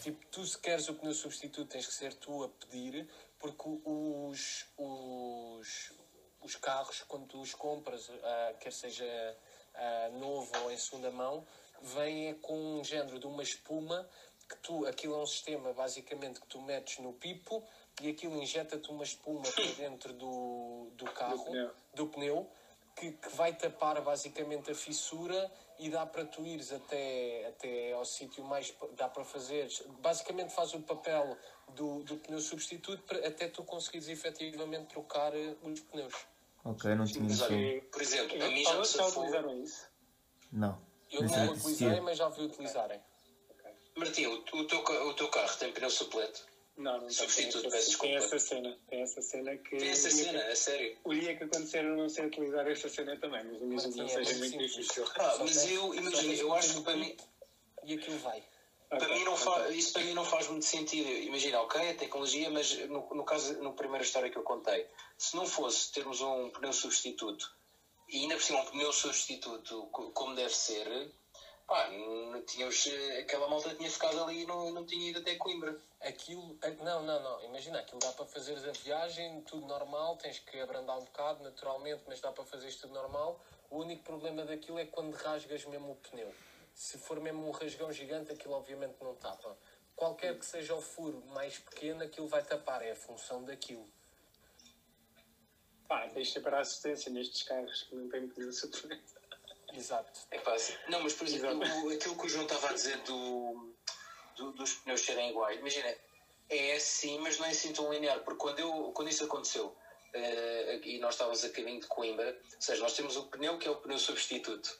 Tipo, 0.02 0.26
tu 0.26 0.44
se 0.44 0.58
queres 0.58 0.88
o 0.88 0.94
pneu 0.94 1.14
substituto 1.14 1.68
tens 1.70 1.86
que 1.86 1.94
ser 1.94 2.14
tu 2.14 2.42
a 2.42 2.48
pedir, 2.48 3.08
porque 3.38 3.62
os, 3.84 4.66
os, 4.76 5.92
os 6.40 6.56
carros, 6.56 7.02
quando 7.06 7.26
tu 7.26 7.40
os 7.40 7.54
compras, 7.54 8.10
ah, 8.24 8.54
quer 8.58 8.72
seja 8.72 9.38
ah, 9.74 10.08
novo 10.14 10.50
ou 10.64 10.72
em 10.72 10.76
segunda 10.76 11.12
mão, 11.12 11.46
vem 11.80 12.28
é 12.30 12.34
com 12.34 12.80
um 12.80 12.82
género 12.82 13.20
de 13.20 13.26
uma 13.26 13.42
espuma 13.42 14.08
que 14.48 14.56
tu, 14.58 14.86
aquilo 14.86 15.14
é 15.14 15.18
um 15.18 15.26
sistema 15.26 15.72
basicamente 15.72 16.40
que 16.40 16.46
tu 16.46 16.60
metes 16.60 16.98
no 16.98 17.12
pipo 17.12 17.62
e 18.00 18.08
aquilo 18.08 18.40
injeta-te 18.40 18.90
uma 18.90 19.04
espuma 19.04 19.42
para 19.42 19.72
dentro 19.72 20.12
do, 20.12 20.90
do 20.94 21.04
carro, 21.06 21.44
pneu. 21.44 21.70
do 21.94 22.06
pneu, 22.08 22.50
que, 22.94 23.12
que 23.12 23.28
vai 23.36 23.54
tapar 23.54 24.00
basicamente 24.02 24.70
a 24.70 24.74
fissura 24.74 25.50
e 25.78 25.90
dá 25.90 26.06
para 26.06 26.24
tu 26.24 26.44
ires 26.46 26.72
até, 26.72 27.46
até 27.48 27.92
ao 27.92 28.04
sítio 28.04 28.44
mais. 28.44 28.72
dá 28.96 29.08
para 29.08 29.24
fazer. 29.24 29.68
basicamente 30.00 30.54
faz 30.54 30.72
o 30.74 30.80
papel 30.80 31.36
do, 31.74 32.02
do 32.04 32.16
pneu 32.16 32.40
substituto 32.40 33.02
para, 33.02 33.26
até 33.26 33.48
tu 33.48 33.64
conseguires 33.64 34.08
efetivamente 34.08 34.86
trocar 34.86 35.34
eh, 35.34 35.54
os 35.62 35.80
pneus. 35.80 36.14
Ok, 36.64 36.94
não 36.94 37.04
tinha 37.04 37.28
olha, 37.44 37.82
por 37.82 38.02
exemplo, 38.02 38.42
a 38.42 38.48
mim 38.48 38.64
já 38.64 38.78
me 38.78 38.84
safou. 38.84 39.22
utilizaram 39.22 39.62
isso? 39.62 39.88
Não. 40.52 40.80
Eu 41.10 41.22
não 41.22 41.48
o 41.48 41.52
utilizei, 41.52 42.00
mas 42.00 42.18
já 42.18 42.28
vi 42.28 42.42
utilizarem. 42.42 43.00
Martim, 43.96 44.26
o, 44.26 44.34
o 44.52 44.64
teu, 44.64 44.80
o 44.80 45.14
teu 45.14 45.28
carro 45.28 45.56
tem 45.56 45.72
pneu 45.72 45.90
suplente? 45.90 46.42
Não, 46.76 46.92
não 46.92 47.06
tem. 47.06 47.10
Substituto, 47.10 47.62
tem, 47.62 47.70
peço 47.70 47.90
essa, 47.90 47.98
tem 48.00 48.14
essa 48.16 48.38
cena. 48.38 48.78
Tem 48.88 49.00
essa 49.02 49.22
cena 49.22 49.56
que. 49.56 49.76
Tem 49.78 49.88
essa 49.88 50.08
o 50.08 50.10
cena, 50.12 50.40
que- 50.44 50.50
a 50.50 50.56
sério. 50.56 50.98
O 51.04 51.14
dia 51.14 51.36
que 51.36 51.44
acontecer 51.44 51.84
eu 51.84 51.96
não 51.96 52.08
sei 52.08 52.26
utilizar 52.26 52.66
essa 52.68 52.88
cena 52.90 53.18
também, 53.18 53.44
mas 53.44 53.60
imagino 53.62 53.92
que 53.92 53.98
não 53.98 54.04
Martim, 54.06 54.20
é 54.20 54.24
seja 54.24 54.38
muito 54.38 54.58
difícil. 54.58 55.04
Ah, 55.18 55.30
Só 55.30 55.44
mas 55.44 55.56
tens- 55.56 55.70
eu, 55.70 55.90
tens 56.12 56.40
eu 56.40 56.54
acho 56.54 56.68
que 56.68 56.74
no 56.74 56.82
para 56.82 56.96
mim, 56.96 57.16
E 57.84 57.94
aquilo 57.94 58.18
vai. 58.18 58.44
para 58.90 58.98
Ok, 58.98 59.14
mim 59.14 59.24
não 59.24 59.32
ok. 59.32 59.44
faz, 59.44 59.74
isso 59.74 59.92
para 59.94 60.02
mim 60.02 60.12
não 60.14 60.24
faz 60.24 60.46
muito 60.48 60.64
sentido. 60.66 61.08
Imagina, 61.08 61.60
ok, 61.62 61.80
é 61.80 61.94
tecnologia, 61.94 62.50
mas 62.50 62.76
no, 62.88 63.08
no 63.14 63.24
caso, 63.24 63.58
na 63.62 63.72
primeira 63.72 64.04
história 64.04 64.28
que 64.30 64.36
eu 64.36 64.42
contei, 64.42 64.86
se 65.16 65.34
não 65.34 65.46
fosse 65.46 65.90
termos 65.92 66.20
um 66.20 66.50
pneu 66.50 66.72
substituto 66.72 67.46
e 68.08 68.18
ainda 68.18 68.34
por 68.36 68.42
cima 68.42 68.60
um 68.60 68.66
pneu 68.66 68.92
substituto 68.92 69.86
co- 69.90 70.10
como 70.12 70.34
deve 70.34 70.54
ser, 70.54 71.10
pá, 71.66 71.88
não 71.90 72.42
tínhamos, 72.42 72.86
eh, 72.86 73.20
aquela 73.20 73.48
malta 73.48 73.74
tinha 73.74 73.90
ficado 73.90 74.22
ali 74.22 74.42
e 74.42 74.46
não, 74.46 74.70
não 74.70 74.86
tinha 74.86 75.10
ido 75.10 75.18
até 75.18 75.34
Coimbra. 75.34 75.76
Aquilo, 76.00 76.58
não, 76.82 77.02
não, 77.02 77.22
não, 77.22 77.44
imagina, 77.44 77.80
aquilo 77.80 77.98
dá 77.98 78.12
para 78.12 78.24
fazeres 78.26 78.64
a 78.64 78.72
viagem, 78.72 79.42
tudo 79.42 79.66
normal, 79.66 80.16
tens 80.16 80.38
que 80.38 80.60
abrandar 80.60 80.96
um 80.98 81.04
bocado, 81.04 81.42
naturalmente, 81.42 82.02
mas 82.06 82.20
dá 82.20 82.30
para 82.30 82.44
fazer 82.44 82.68
isto 82.68 82.82
tudo 82.82 82.94
normal. 82.94 83.40
O 83.70 83.78
único 83.78 84.04
problema 84.04 84.44
daquilo 84.44 84.78
é 84.78 84.86
quando 84.86 85.14
rasgas 85.14 85.64
mesmo 85.64 85.92
o 85.92 85.96
pneu. 85.96 86.32
Se 86.74 86.98
for 86.98 87.20
mesmo 87.20 87.48
um 87.48 87.50
rasgão 87.50 87.90
gigante, 87.90 88.32
aquilo 88.32 88.54
obviamente 88.54 88.96
não 89.02 89.14
tapa. 89.16 89.56
Qualquer 89.96 90.38
que 90.38 90.44
seja 90.44 90.74
o 90.74 90.82
furo 90.82 91.24
mais 91.28 91.58
pequeno, 91.58 92.04
aquilo 92.04 92.28
vai 92.28 92.44
tapar, 92.44 92.82
é 92.82 92.92
a 92.92 92.96
função 92.96 93.42
daquilo. 93.42 93.88
Pá, 95.88 96.06
tens 96.08 96.28
de 96.28 96.34
ter 96.34 96.40
para 96.40 96.58
a 96.58 96.60
assistência 96.60 97.10
nestes 97.10 97.42
carros 97.42 97.84
que 97.84 97.94
não 97.94 98.08
têm 98.08 98.28
pneu 98.28 98.52
suplente. 98.52 99.15
Exato. 99.72 100.20
É 100.30 100.38
pá, 100.38 100.54
assim, 100.54 100.74
não, 100.88 101.00
mas 101.00 101.12
por 101.12 101.26
exemplo, 101.26 101.58
o- 101.84 101.90
aquilo 101.90 102.16
que 102.16 102.26
o 102.26 102.28
João 102.28 102.44
estava 102.44 102.68
a 102.70 102.72
dizer 102.72 102.96
do, 103.02 103.74
do- 104.36 104.52
dos 104.52 104.74
pneus 104.74 105.00
serem 105.00 105.30
iguais, 105.30 105.58
imagina, 105.58 105.94
é 106.48 106.74
assim, 106.76 107.18
mas 107.18 107.38
não 107.38 107.46
é 107.46 107.50
assim 107.50 107.72
tão 107.72 107.92
linear, 107.92 108.22
porque 108.22 108.38
quando, 108.38 108.58
eu, 108.60 108.92
quando 108.92 109.08
isso 109.08 109.24
aconteceu 109.24 109.74
eh, 110.14 110.80
e 110.84 110.98
nós 110.98 111.14
estávamos 111.14 111.42
a 111.44 111.48
caminho 111.50 111.80
de 111.80 111.86
Coimbra, 111.88 112.28
ou 112.54 112.60
seja, 112.62 112.80
nós 112.82 112.94
temos 112.94 113.16
o 113.16 113.28
pneu 113.28 113.58
que 113.58 113.66
é 113.66 113.70
o 113.70 113.76
pneu 113.76 113.98
substituto. 113.98 114.78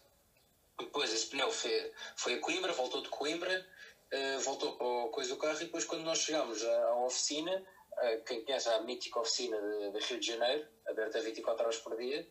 Depois 0.78 1.12
esse 1.12 1.26
pneu 1.26 1.50
foi, 1.50 1.90
foi 2.16 2.34
a 2.34 2.40
Coimbra, 2.40 2.72
voltou 2.72 3.02
de 3.02 3.08
Coimbra, 3.08 3.66
eh, 4.12 4.38
voltou 4.38 4.76
para 4.76 4.86
a 5.04 5.08
coisa 5.10 5.30
do 5.34 5.38
carro 5.38 5.56
e 5.60 5.64
depois 5.64 5.84
quando 5.84 6.02
nós 6.04 6.18
chegámos 6.20 6.62
à, 6.64 6.84
à 6.84 7.04
oficina, 7.04 7.62
eh, 7.98 8.18
quem 8.26 8.42
conhece 8.44 8.68
a 8.68 8.78
mítica 8.80 9.18
oficina 9.20 9.60
de, 9.60 9.90
de 9.90 9.98
Rio 10.06 10.20
de 10.20 10.26
Janeiro, 10.26 10.64
aberta 10.86 11.20
24 11.20 11.64
horas 11.64 11.78
por 11.78 11.96
dia, 11.96 12.26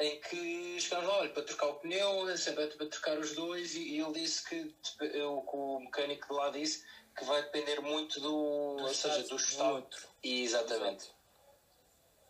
em 0.00 0.20
que 0.20 0.80
chegámos 0.80 1.08
lá, 1.08 1.18
olha, 1.18 1.30
para 1.30 1.42
trocar 1.42 1.66
o 1.66 1.74
pneu, 1.74 2.36
sempre 2.36 2.64
é 2.64 2.66
para 2.68 2.86
trocar 2.86 3.18
os 3.18 3.32
dois, 3.34 3.74
e, 3.74 3.96
e 3.96 4.00
ele 4.00 4.12
disse 4.12 4.48
que, 4.48 4.74
eu, 5.00 5.42
que 5.42 5.56
o 5.56 5.80
mecânico 5.80 6.28
de 6.28 6.34
lá 6.34 6.50
disse 6.50 6.84
que 7.16 7.24
vai 7.24 7.42
depender 7.42 7.80
muito 7.80 8.20
do, 8.20 8.34
ou 8.34 8.94
seja, 8.94 9.22
do 9.24 9.36
estado. 9.36 9.74
outro. 9.74 10.08
E 10.22 10.44
exatamente. 10.44 11.10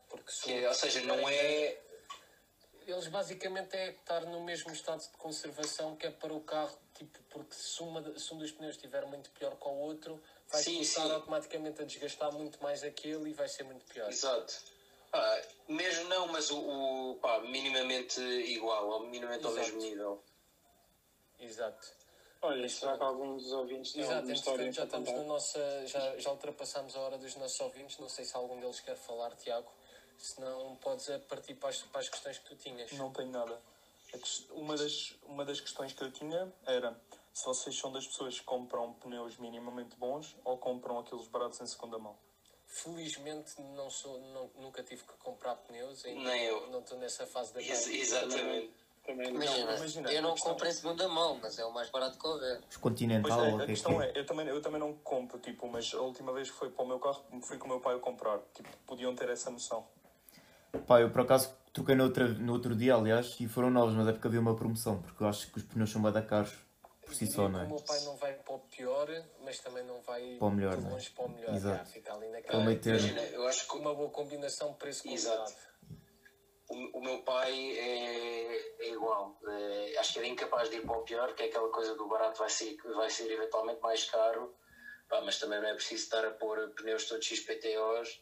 Porque 0.08 0.32
Que, 0.42 0.66
ou 0.66 0.74
seja, 0.74 1.02
não 1.02 1.28
é. 1.28 1.78
Eles 2.86 3.06
basicamente 3.08 3.76
é 3.76 3.90
estar 3.90 4.22
no 4.22 4.42
mesmo 4.42 4.72
estado 4.72 5.02
de 5.02 5.08
conservação 5.18 5.94
que 5.94 6.06
é 6.06 6.10
para 6.10 6.32
o 6.32 6.40
carro, 6.40 6.74
tipo, 6.94 7.18
porque 7.24 7.54
se, 7.54 7.82
uma, 7.82 8.18
se 8.18 8.32
um 8.32 8.38
dos 8.38 8.50
pneus 8.50 8.76
estiver 8.76 9.04
muito 9.04 9.28
pior 9.32 9.54
que 9.56 9.68
o 9.68 9.72
outro, 9.72 10.22
vai 10.50 10.62
Sim, 10.62 10.76
começar 10.76 11.04
sim. 11.04 11.12
automaticamente 11.12 11.82
a 11.82 11.84
desgastar 11.84 12.32
muito 12.32 12.62
mais 12.62 12.82
aquele 12.82 13.28
e 13.28 13.34
vai 13.34 13.46
ser 13.46 13.64
muito 13.64 13.84
pior. 13.84 14.08
Exato. 14.08 14.77
Mesmo 15.68 16.08
não, 16.08 16.26
mas 16.28 16.50
o, 16.50 16.58
o 17.12 17.14
pá, 17.16 17.40
minimamente 17.40 18.20
igual, 18.20 18.88
ou 18.88 19.00
minimamente 19.00 19.44
ao 19.44 19.52
Exato. 19.52 19.66
mesmo 19.66 19.80
nível. 19.82 20.22
Exato. 21.38 21.86
Olha, 22.40 22.68
será 22.68 22.96
que 22.96 23.02
algum 23.02 23.36
dos 23.36 23.50
ouvintes 23.52 23.92
tem 23.92 24.00
Exato, 24.02 24.16
alguma 24.18 24.34
história 24.34 24.62
entretanto 24.62 24.74
já 24.74 24.86
para 24.86 24.98
estamos 25.00 25.08
contar? 25.08 25.22
na 25.22 25.28
nossa. 25.28 25.86
Já, 25.86 26.18
já 26.18 26.30
ultrapassamos 26.30 26.96
a 26.96 27.00
hora 27.00 27.18
dos 27.18 27.34
nossos 27.36 27.58
ouvintes. 27.60 27.98
Não 27.98 28.08
sei 28.08 28.24
se 28.24 28.36
algum 28.36 28.58
deles 28.60 28.80
quer 28.80 28.96
falar, 28.96 29.34
Tiago. 29.36 29.70
Se 30.16 30.40
não, 30.40 30.76
podes 30.76 31.06
partir 31.28 31.54
para 31.54 31.68
as, 31.70 31.82
para 31.82 32.00
as 32.00 32.08
questões 32.08 32.38
que 32.38 32.46
tu 32.46 32.56
tinhas. 32.56 32.90
Não 32.92 33.12
tenho 33.12 33.30
nada. 33.30 33.60
A 34.14 34.18
ques- 34.18 34.46
Uma 34.50 34.76
das, 34.76 35.14
uma 35.24 35.44
das 35.44 35.60
questões 35.60 35.92
que 35.92 36.02
eu 36.02 36.10
tinha 36.12 36.52
era 36.66 36.98
se 37.32 37.44
vocês 37.44 37.76
são 37.78 37.92
das 37.92 38.06
pessoas 38.06 38.38
que 38.38 38.44
compram 38.44 38.94
pneus 38.94 39.36
minimamente 39.36 39.96
bons 39.96 40.34
ou 40.44 40.56
compram 40.58 40.98
aqueles 40.98 41.26
baratos 41.28 41.60
em 41.60 41.66
segunda 41.66 41.98
mão. 41.98 42.16
Felizmente 42.70 43.60
não 43.74 43.88
sou, 43.90 44.20
não- 44.32 44.50
nunca 44.62 44.82
tive 44.82 45.02
que 45.02 45.12
comprar 45.18 45.56
pneus. 45.56 46.04
Ainda 46.04 46.20
Nem 46.30 46.44
eu. 46.44 46.70
Não 46.70 46.80
estou 46.80 46.98
nessa 46.98 47.26
fase 47.26 47.52
da 47.54 47.60
Ex- 47.62 47.86
vida. 47.86 47.98
exatamente. 47.98 48.70
Também 49.06 49.32
não. 49.32 49.36
Imagina, 49.42 49.74
imagina, 49.76 50.12
eu 50.12 50.18
a 50.18 50.22
não 50.22 50.32
questão- 50.34 50.52
compro 50.52 50.68
em 50.68 50.72
segunda 50.72 51.08
mão, 51.08 51.38
mas 51.42 51.58
é 51.58 51.64
o 51.64 51.72
mais 51.72 51.88
barato 51.88 52.18
que 52.18 52.26
houver. 52.26 52.58
Os 52.58 52.64
Pois 52.66 52.76
Continental, 52.76 53.40
é, 53.42 53.46
a 53.48 53.48
que 53.48 53.54
é 53.54 53.58
que 53.60 53.66
questão 53.72 54.02
é? 54.02 54.10
é, 54.10 54.18
eu 54.20 54.26
também, 54.26 54.46
eu 54.48 54.60
também 54.60 54.78
não 54.78 54.92
compro, 54.96 55.38
tipo, 55.38 55.66
mas 55.66 55.94
a 55.94 56.00
última 56.02 56.30
vez 56.32 56.50
que 56.50 56.56
foi 56.58 56.68
para 56.70 56.84
o 56.84 56.86
meu 56.88 56.98
carro, 57.00 57.24
fui 57.40 57.56
com 57.56 57.64
o 57.64 57.68
meu 57.70 57.80
pai 57.80 57.96
a 57.96 57.98
comprar. 57.98 58.38
Tipo, 58.54 58.68
podiam 58.86 59.14
ter 59.16 59.30
essa 59.30 59.50
noção. 59.50 59.86
Pá, 60.86 61.00
eu 61.00 61.10
por 61.10 61.22
acaso 61.22 61.50
troquei 61.72 61.94
no 61.94 62.04
outro, 62.04 62.28
no 62.34 62.52
outro 62.52 62.76
dia, 62.76 62.94
aliás, 62.94 63.34
e 63.40 63.48
foram 63.48 63.70
novos, 63.70 63.94
mas 63.94 64.06
é 64.08 64.12
porque 64.12 64.26
havia 64.28 64.40
uma 64.40 64.54
promoção, 64.54 65.00
porque 65.00 65.22
eu 65.22 65.26
acho 65.26 65.50
que 65.50 65.56
os 65.56 65.64
pneus 65.64 65.90
são 65.90 66.02
bada 66.02 66.20
caros 66.20 66.52
por 67.08 67.14
si 67.14 67.26
só, 67.26 67.46
que 67.46 67.52
não 67.52 67.60
é? 67.60 67.64
O 67.64 67.68
meu 67.68 67.80
pai 67.80 68.00
não 68.00 68.16
vai 68.16 68.34
para 68.34 68.54
o 68.54 68.58
pior, 68.60 69.08
mas 69.40 69.58
também 69.60 69.82
não 69.84 70.00
vai 70.02 70.36
Para 70.38 70.46
o 70.46 70.50
melhor, 70.50 70.76
de 70.76 70.86
é? 70.86 70.90
longe 70.90 71.10
para 71.10 71.24
o 71.24 71.28
melhor. 71.30 71.54
Exato. 71.54 71.78
Já, 71.78 71.84
fica 71.86 72.12
ali 72.12 72.28
naquela. 72.28 72.64
meio 72.64 72.80
termo. 72.80 72.98
Imagina, 73.00 73.22
eu 73.34 73.46
acho 73.48 73.62
que 73.62 73.66
Com 73.68 73.78
uma 73.78 73.94
boa 73.94 74.10
combinação 74.10 74.74
preço-qualidade. 74.74 75.42
Exato. 75.42 75.56
o, 76.68 76.98
o 76.98 77.02
meu 77.02 77.22
pai 77.22 77.52
é, 77.52 78.84
é 78.84 78.90
igual. 78.90 79.38
É, 79.46 79.98
acho 79.98 80.12
que 80.12 80.18
era 80.18 80.28
incapaz 80.28 80.68
de 80.68 80.76
ir 80.76 80.82
para 80.86 80.98
o 80.98 81.02
pior, 81.02 81.34
que 81.34 81.42
é 81.42 81.46
aquela 81.46 81.70
coisa 81.70 81.94
do 81.94 82.06
barato 82.06 82.38
vai 82.38 82.50
ser, 82.50 82.76
vai 82.94 83.08
ser 83.08 83.30
eventualmente 83.30 83.80
mais 83.80 84.04
caro, 84.04 84.54
Pá, 85.08 85.22
mas 85.22 85.38
também 85.38 85.58
não 85.60 85.68
é 85.68 85.74
preciso 85.74 86.04
estar 86.04 86.24
a 86.24 86.30
pôr 86.30 86.68
pneus 86.74 87.06
todos 87.08 87.26
XPTOs. 87.26 88.20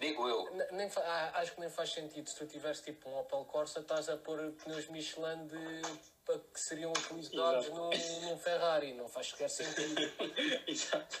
Digo 0.00 0.28
eu. 0.28 0.48
Nem 0.72 0.90
ah, 0.96 1.32
acho 1.34 1.54
que 1.54 1.60
nem 1.60 1.70
faz 1.70 1.92
sentido. 1.92 2.28
Se 2.28 2.36
tu 2.36 2.46
tiveres 2.46 2.80
tipo 2.80 3.08
um 3.08 3.18
Opel 3.18 3.44
Corsa, 3.44 3.80
estás 3.80 4.08
a 4.08 4.16
pôr 4.16 4.52
pneus 4.64 4.88
Michelin 4.88 5.46
de, 5.46 5.82
pa- 6.28 6.38
que 6.52 6.60
seriam 6.60 6.92
utilizados 6.92 7.68
num, 7.70 7.90
num 8.28 8.38
Ferrari. 8.38 8.92
Não 8.94 9.08
faz 9.08 9.28
sequer 9.30 9.48
sentido. 9.48 9.96
Exato. 10.68 11.20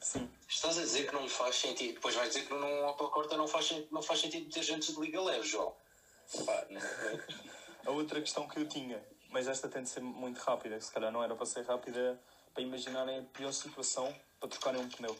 Sim. 0.00 0.30
Estás 0.48 0.78
a 0.78 0.82
dizer 0.82 1.06
que 1.06 1.14
não 1.14 1.28
faz 1.28 1.56
sentido, 1.56 1.94
depois 1.94 2.14
vais 2.14 2.28
dizer 2.28 2.46
que 2.46 2.54
num 2.54 2.86
Opel 2.86 3.08
Corta 3.08 3.36
não 3.36 3.46
faz, 3.46 3.70
não 3.90 4.00
faz 4.02 4.20
sentido 4.20 4.50
ter 4.50 4.62
gente 4.62 4.92
de 4.92 5.00
liga 5.00 5.20
leve, 5.20 5.46
João. 5.46 5.74
Pá, 6.44 6.66
não- 6.70 6.80
A 7.84 7.90
outra 7.94 8.20
questão 8.20 8.48
que 8.48 8.58
eu 8.58 8.66
tinha, 8.68 9.04
mas 9.30 9.46
esta 9.48 9.68
tem 9.68 9.82
de 9.82 9.88
ser 9.88 10.00
muito 10.00 10.38
rápida, 10.38 10.80
se 10.80 10.90
calhar 10.92 11.12
não 11.12 11.22
era 11.22 11.34
para 11.36 11.46
ser 11.46 11.64
rápida, 11.64 12.20
para 12.54 12.62
imaginarem 12.62 13.18
a 13.20 13.22
pior 13.22 13.52
situação 13.52 14.14
para 14.40 14.48
trocarem 14.48 14.80
um 14.80 14.88
pneu. 14.88 15.16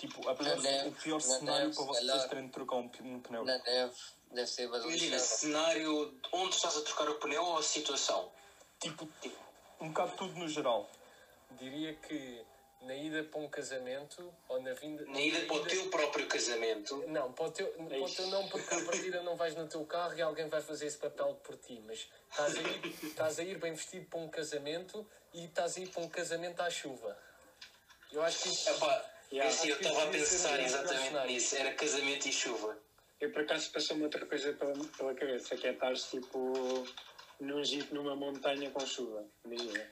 Tipo, 0.00 0.26
a 0.30 0.34
pior- 0.34 0.58
neve, 0.62 0.88
o 0.88 0.92
pior 0.92 1.20
cenário 1.20 1.64
neve, 1.66 1.76
para 1.76 1.84
vocês 1.84 2.24
terem 2.24 2.46
de 2.46 2.52
trocar 2.52 2.76
um, 2.76 2.90
um 3.00 3.20
pneu. 3.20 3.44
Na 3.44 3.58
neve 3.58 3.94
deve 4.30 4.46
ser 4.46 4.62
Imagina, 4.62 5.16
bastante. 5.18 5.40
cenário 5.40 6.20
onde 6.32 6.54
estás 6.54 6.74
a 6.78 6.80
trocar 6.80 7.10
o 7.10 7.16
pneu 7.16 7.44
ou 7.44 7.58
a 7.58 7.62
situação? 7.62 8.32
Tipo, 8.80 9.06
um 9.78 9.88
bocado 9.88 10.16
tudo 10.16 10.38
no 10.38 10.48
geral. 10.48 10.88
Diria 11.50 11.92
que 11.96 12.42
na 12.80 12.94
ida 12.94 13.22
para 13.24 13.40
um 13.40 13.48
casamento 13.50 14.32
ou 14.48 14.62
na 14.62 14.72
vinda. 14.72 15.04
Na 15.04 15.20
ida 15.20 15.46
para 15.46 15.56
o 15.56 15.66
teu 15.66 15.90
próprio 15.90 16.26
casamento, 16.26 17.04
Não, 17.08 17.30
para 17.34 17.44
o 17.44 17.50
teu, 17.50 17.66
para 17.70 18.00
o 18.00 18.10
teu 18.10 18.26
não, 18.28 18.48
porque 18.48 18.74
à 18.74 18.82
partida 18.86 19.22
não 19.22 19.36
vais 19.36 19.54
no 19.54 19.68
teu 19.68 19.84
carro 19.84 20.16
e 20.16 20.22
alguém 20.22 20.48
vai 20.48 20.62
fazer 20.62 20.86
esse 20.86 20.96
papel 20.96 21.34
por 21.44 21.58
ti, 21.58 21.78
mas 21.86 22.08
estás 22.30 22.56
a 22.56 22.60
ir, 22.62 23.04
estás 23.04 23.38
a 23.38 23.42
ir 23.42 23.58
bem 23.58 23.74
vestido 23.74 24.06
para 24.06 24.18
um 24.20 24.28
casamento 24.30 25.06
e 25.34 25.44
estás 25.44 25.76
a 25.76 25.80
ir 25.80 25.88
para 25.90 26.02
um 26.02 26.08
casamento 26.08 26.60
à 26.62 26.70
chuva. 26.70 27.18
Eu 28.10 28.22
acho 28.22 28.42
que 28.44 28.48
isso. 28.48 28.70
epá, 28.70 29.04
Yeah. 29.32 29.48
é 29.50 29.70
eu 29.70 29.76
que 29.76 29.82
estava 29.86 30.04
a 30.04 30.10
pensar 30.10 30.60
exatamente 30.60 31.26
nisso, 31.26 31.56
era 31.56 31.72
casamento 31.74 32.26
e 32.28 32.32
chuva. 32.32 32.76
Eu 33.20 33.30
por 33.30 33.42
acaso 33.42 33.70
passou-me 33.70 34.02
outra 34.04 34.24
coisa 34.26 34.52
pela, 34.54 34.72
pela 34.96 35.14
cabeça, 35.14 35.56
que 35.56 35.66
é 35.66 35.72
estar 35.72 35.94
tipo 35.94 36.84
num 37.40 37.62
jeep 37.62 37.92
numa 37.94 38.16
montanha 38.16 38.70
com 38.70 38.84
chuva. 38.84 39.24
Imagina. 39.44 39.86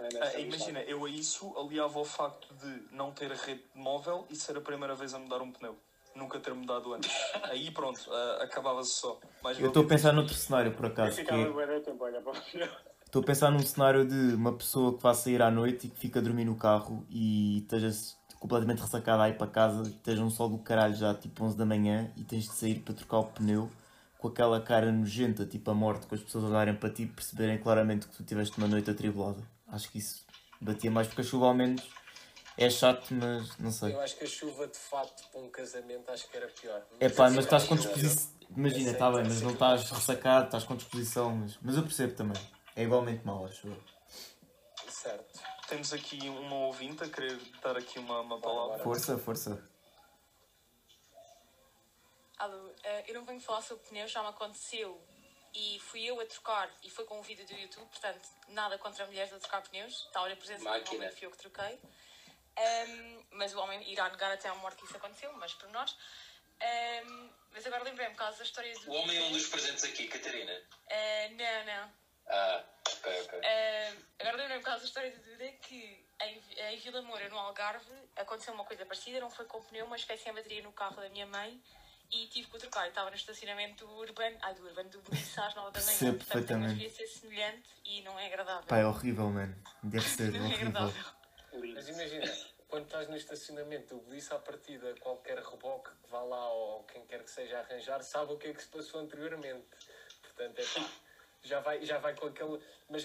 É 0.00 0.08
Ah, 0.22 0.40
imagina, 0.40 0.80
eu 0.84 1.04
a 1.04 1.10
isso 1.10 1.54
aliava 1.58 1.98
ao 1.98 2.04
facto 2.06 2.52
de 2.54 2.94
não 2.94 3.12
ter 3.12 3.30
rede 3.32 3.62
móvel 3.74 4.26
e 4.30 4.34
ser 4.34 4.56
a 4.56 4.60
primeira 4.60 4.94
vez 4.94 5.12
a 5.14 5.18
mudar 5.18 5.42
um 5.42 5.52
pneu. 5.52 5.76
nunca 6.14 6.40
ter 6.40 6.52
mudado 6.52 6.92
antes. 6.94 7.10
Aí 7.44 7.70
pronto, 7.70 8.00
ah, 8.12 8.38
acabava-se 8.42 8.94
só. 8.94 9.20
Mais 9.42 9.60
Eu 9.60 9.68
estou 9.68 9.84
a 9.84 9.86
pensar 9.86 10.12
noutro 10.12 10.34
cenário, 10.34 10.72
por 10.72 10.86
Eu 10.86 10.90
acaso. 10.92 11.10
que 11.16 11.22
ficava 11.22 11.42
é- 11.42 11.50
bué 11.50 11.66
de 11.66 11.80
tempo 11.84 12.02
a 12.02 12.06
olhar 12.08 12.22
para 12.22 12.32
o 12.32 12.42
pneu. 12.42 12.68
Estou 13.10 13.22
a 13.22 13.24
pensar 13.24 13.50
num 13.50 13.58
cenário 13.58 14.06
de 14.06 14.34
uma 14.36 14.52
pessoa 14.52 14.96
que 14.96 15.02
vai 15.02 15.12
sair 15.16 15.42
à 15.42 15.50
noite 15.50 15.88
e 15.88 15.90
que 15.90 15.98
fica 15.98 16.20
a 16.20 16.22
dormir 16.22 16.44
no 16.44 16.54
carro 16.54 17.04
e 17.10 17.58
esteja 17.58 17.90
completamente 18.38 18.78
ressacada 18.82 19.24
aí 19.24 19.32
para 19.32 19.48
casa, 19.48 19.82
esteja 19.82 20.22
um 20.22 20.30
sol 20.30 20.48
do 20.48 20.58
caralho 20.58 20.94
já 20.94 21.12
tipo 21.12 21.44
11 21.44 21.56
da 21.56 21.66
manhã 21.66 22.08
e 22.16 22.22
tens 22.22 22.44
de 22.44 22.54
sair 22.54 22.76
para 22.78 22.94
trocar 22.94 23.18
o 23.18 23.24
pneu 23.24 23.68
com 24.16 24.28
aquela 24.28 24.60
cara 24.60 24.92
nojenta, 24.92 25.44
tipo 25.44 25.68
a 25.72 25.74
morte, 25.74 26.06
com 26.06 26.14
as 26.14 26.20
pessoas 26.20 26.44
olharem 26.44 26.72
para 26.76 26.88
ti 26.88 27.02
e 27.02 27.06
perceberem 27.08 27.58
claramente 27.58 28.06
que 28.06 28.16
tu 28.16 28.22
tiveste 28.22 28.56
uma 28.58 28.68
noite 28.68 28.88
atribulada. 28.88 29.42
Acho 29.66 29.90
que 29.90 29.98
isso 29.98 30.24
batia 30.60 30.88
mais 30.90 31.08
porque 31.08 31.22
a 31.22 31.24
chuva 31.24 31.46
ao 31.46 31.54
menos 31.54 31.82
é 32.56 32.70
chato, 32.70 33.12
mas 33.12 33.58
não 33.58 33.72
sei. 33.72 33.92
Eu 33.92 34.00
acho 34.02 34.16
que 34.18 34.22
a 34.24 34.28
chuva 34.28 34.68
de 34.68 34.78
fato 34.78 35.24
para 35.32 35.40
um 35.40 35.50
casamento 35.50 36.08
acho 36.12 36.30
que 36.30 36.36
era 36.36 36.46
pior. 36.46 36.80
É 37.00 37.08
pá, 37.08 37.28
mas 37.28 37.44
estás 37.44 37.64
com 37.64 37.74
acho- 37.74 37.82
disposição. 37.88 38.30
Imagina, 38.56 38.90
está 38.92 39.10
bem, 39.10 39.24
mas 39.24 39.42
não 39.42 39.50
estás 39.52 39.90
ressacado, 39.90 40.44
estás 40.46 40.62
com 40.64 40.76
disposição, 40.76 41.34
mas, 41.34 41.58
mas 41.60 41.76
eu 41.76 41.82
percebo 41.82 42.14
também. 42.14 42.40
É 42.76 42.82
igualmente 42.82 43.24
mau, 43.26 43.44
acho 43.44 43.66
eu. 43.68 43.82
Certo. 44.88 45.40
Temos 45.68 45.92
aqui 45.92 46.28
uma 46.28 46.56
ouvinte 46.66 47.02
a 47.04 47.08
querer 47.08 47.36
dar 47.62 47.76
aqui 47.76 47.98
uma, 47.98 48.20
uma 48.20 48.40
palavra. 48.40 48.82
Força, 48.82 49.16
força. 49.18 49.68
Alô, 52.38 52.72
eh, 52.82 53.04
eu 53.08 53.14
não 53.14 53.24
venho 53.24 53.40
falar 53.40 53.62
sobre 53.62 53.86
pneus, 53.88 54.10
já 54.10 54.22
me 54.22 54.28
aconteceu 54.30 55.00
e 55.54 55.78
fui 55.80 56.04
eu 56.04 56.18
a 56.20 56.26
trocar 56.26 56.70
e 56.82 56.88
foi 56.88 57.04
com 57.04 57.18
um 57.18 57.22
vídeo 57.22 57.46
do 57.46 57.52
YouTube, 57.52 57.86
portanto, 57.88 58.26
nada 58.48 58.78
contra 58.78 59.04
mulheres 59.06 59.32
a 59.32 59.38
trocar 59.38 59.62
pneus, 59.62 60.06
está 60.06 60.20
a 60.26 60.36
presença 60.36 60.60
de 60.60 60.66
um 60.66 60.70
Máquina. 60.70 60.96
homem 60.96 61.08
que 61.10 61.16
fui 61.16 61.26
eu 61.26 61.30
que 61.30 61.36
troquei. 61.38 61.78
Ahm, 62.56 63.24
mas 63.32 63.54
o 63.54 63.58
homem 63.60 63.82
irá 63.90 64.08
negar 64.08 64.32
até 64.32 64.48
à 64.48 64.54
morte 64.54 64.78
que 64.78 64.84
isso 64.86 64.96
aconteceu, 64.96 65.32
mas 65.34 65.52
por 65.54 65.68
nós. 65.68 65.96
Ahm, 66.62 67.30
mas 67.52 67.66
agora 67.66 67.84
lembrei-me, 67.84 68.14
por 68.14 68.20
causa 68.20 68.38
das 68.38 68.46
histórias 68.48 68.78
do. 68.80 68.90
O 68.90 68.94
homem 68.94 69.16
é 69.16 69.22
um 69.22 69.32
dos 69.32 69.46
presentes 69.48 69.84
aqui, 69.84 70.08
Catarina. 70.08 70.52
Ah, 70.90 71.28
não, 71.30 71.64
não. 71.66 71.92
Ah, 72.30 72.64
ok, 72.86 73.22
ok. 73.22 73.40
Ah, 73.44 73.92
agora 74.20 74.36
lembrei-me, 74.36 74.62
por 74.62 74.70
causa 74.70 74.80
da 74.80 74.86
história 74.86 75.10
do 75.10 75.22
Duda, 75.22 75.48
que 75.62 76.06
em, 76.22 76.42
em 76.72 76.76
Vila 76.78 77.02
Moura, 77.02 77.28
no 77.28 77.38
Algarve, 77.38 77.90
aconteceu 78.16 78.54
uma 78.54 78.64
coisa 78.64 78.86
parecida, 78.86 79.20
não 79.20 79.30
foi 79.30 79.44
com 79.46 79.58
o 79.58 79.64
pneu, 79.64 79.86
mas 79.86 80.02
fiquei 80.02 80.16
sem 80.16 80.32
bateria 80.32 80.62
no 80.62 80.72
carro 80.72 80.96
da 81.00 81.08
minha 81.08 81.26
mãe 81.26 81.60
e 82.10 82.26
tive 82.28 82.48
que 82.48 82.56
o 82.56 82.58
trocar. 82.58 82.84
Eu 82.84 82.90
estava 82.90 83.10
no 83.10 83.16
estacionamento 83.16 83.86
do 83.86 83.92
Urbano, 83.96 84.36
ai, 84.42 84.54
do 84.54 84.64
Urbano, 84.64 84.90
do 84.90 85.00
Buriço 85.02 85.40
às 85.40 85.54
9 85.54 85.70
da 85.72 85.80
manhã. 85.80 85.98
Percebo 85.98 86.18
perfeitamente. 86.18 86.84
experiência 86.84 87.20
semelhante 87.20 87.68
e 87.84 88.02
não 88.02 88.18
é 88.18 88.26
agradável. 88.26 88.66
Pá, 88.66 88.78
é 88.78 88.86
horrível, 88.86 89.28
mano. 89.30 89.56
Deve 89.82 90.06
ser 90.08 90.32
não 90.32 90.40
é 90.40 90.46
horrível. 90.46 90.68
agradável. 90.68 91.04
Mas 91.74 91.88
imagina, 91.88 92.32
quando 92.68 92.84
estás 92.84 93.08
no 93.08 93.16
estacionamento 93.16 93.94
do 93.96 94.02
Bliss, 94.02 94.30
à 94.30 94.38
partida, 94.38 94.94
qualquer 95.00 95.38
reboque 95.38 95.90
que 96.02 96.10
vá 96.10 96.22
lá 96.22 96.52
ou 96.52 96.84
quem 96.84 97.04
quer 97.06 97.22
que 97.24 97.30
seja 97.30 97.58
arranjar, 97.58 98.02
sabe 98.02 98.32
o 98.32 98.38
que 98.38 98.48
é 98.48 98.52
que 98.52 98.62
se 98.62 98.68
passou 98.68 99.00
anteriormente. 99.00 99.66
Portanto, 100.22 100.58
é 100.60 100.64
pá, 100.64 100.90
já 101.42 101.60
vai, 101.60 101.84
já 101.84 101.98
vai 101.98 102.14
com 102.14 102.26
aquele. 102.26 102.60
Mas 102.88 103.04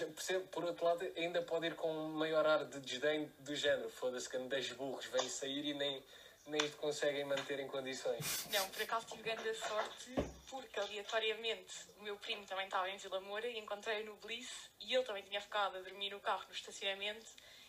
por 0.50 0.64
outro 0.64 0.84
lado, 0.84 1.12
ainda 1.16 1.42
pode 1.42 1.66
ir 1.66 1.74
com 1.74 1.90
um 1.90 2.12
maior 2.12 2.46
ar 2.46 2.64
de 2.64 2.80
desdém 2.80 3.30
do 3.40 3.54
género. 3.54 3.90
Foda-se, 3.90 4.28
que 4.28 4.38
10 4.38 4.72
burros 4.72 5.06
vêm 5.06 5.28
sair 5.28 5.64
e 5.64 5.74
nem, 5.74 6.02
nem 6.46 6.60
te 6.60 6.76
conseguem 6.76 7.24
manter 7.24 7.60
em 7.60 7.68
condições. 7.68 8.46
Não, 8.50 8.68
por 8.68 8.82
acaso 8.82 9.06
tive 9.06 9.22
grande 9.22 9.54
sorte, 9.54 10.14
porque 10.50 10.78
aleatoriamente 10.78 11.74
o 11.98 12.02
meu 12.02 12.16
primo 12.16 12.44
também 12.46 12.66
estava 12.66 12.90
em 12.90 12.96
Vila 12.96 13.20
Moura 13.20 13.46
e 13.46 13.58
encontrei-o 13.58 14.06
no 14.06 14.16
Bliss 14.16 14.70
e 14.80 14.94
ele 14.94 15.04
também 15.04 15.22
tinha 15.22 15.40
ficado 15.40 15.76
a 15.76 15.80
dormir 15.80 16.10
no 16.10 16.20
carro 16.20 16.44
no 16.46 16.54
estacionamento. 16.54 17.26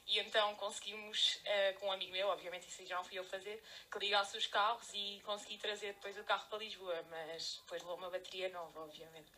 E 0.10 0.20
então 0.20 0.56
conseguimos, 0.56 1.38
eh, 1.44 1.74
com 1.74 1.88
um 1.88 1.92
amigo 1.92 2.14
meu, 2.14 2.30
obviamente 2.30 2.70
isso 2.70 2.86
já 2.86 2.96
não 2.96 3.04
fui 3.04 3.20
eu 3.20 3.26
fazer, 3.26 3.62
que 3.92 4.00
ligasse 4.00 4.38
os 4.38 4.48
carros 4.48 4.88
e 4.94 5.22
consegui 5.26 5.58
trazer 5.58 5.88
depois 5.96 6.18
o 6.18 6.24
carro 6.24 6.48
para 6.50 6.60
Lisboa, 6.60 7.04
mas 7.10 7.60
depois 7.62 7.82
levou 7.82 7.98
uma 7.98 8.10
bateria 8.10 8.48
nova, 8.48 8.84
obviamente. 8.84 9.30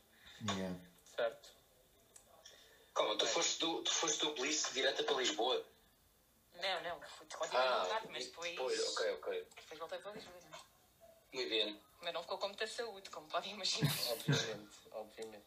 Yeah. 0.55 0.75
Certo? 1.19 1.49
Calma, 2.95 3.17
tu 3.17 3.27
foste 3.27 3.60
do, 3.60 3.84
tu 3.84 3.91
foste 3.91 4.19
do 4.19 4.34
Bliss 4.36 4.71
direta 4.71 5.03
para 5.03 5.15
Lisboa? 5.15 5.65
Não, 6.53 6.82
não, 6.82 7.01
fui 7.01 7.27
no 7.27 7.58
Ah, 7.58 7.84
lugar, 7.84 8.08
mas 8.10 8.25
depois, 8.27 8.51
depois, 8.51 8.88
ok, 8.88 9.12
ok. 9.15 9.47
depois 9.58 9.79
voltei 9.79 9.99
para 9.99 10.12
Lisboa. 10.13 10.36
é? 10.38 11.36
Muito 11.36 11.49
bem. 11.49 11.84
Mas 11.99 12.13
não 12.13 12.21
ficou 12.21 12.38
com 12.38 12.47
muita 12.47 12.65
saúde, 12.67 13.10
como 13.10 13.27
podem 13.27 13.51
imaginar. 13.51 13.91
Obviamente, 14.12 14.77
obviamente. 14.91 15.45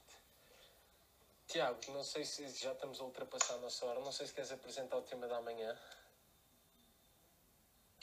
Tiago, 1.48 1.80
não 1.88 2.04
sei 2.04 2.24
se 2.26 2.46
já 2.48 2.72
estamos 2.72 3.00
a 3.00 3.04
ultrapassar 3.04 3.54
a 3.54 3.58
nossa 3.58 3.86
hora, 3.86 4.00
não 4.00 4.12
sei 4.12 4.26
se 4.26 4.34
queres 4.34 4.52
apresentar 4.52 4.98
o 4.98 5.02
tema 5.02 5.26
da 5.26 5.40
manhã. 5.40 5.78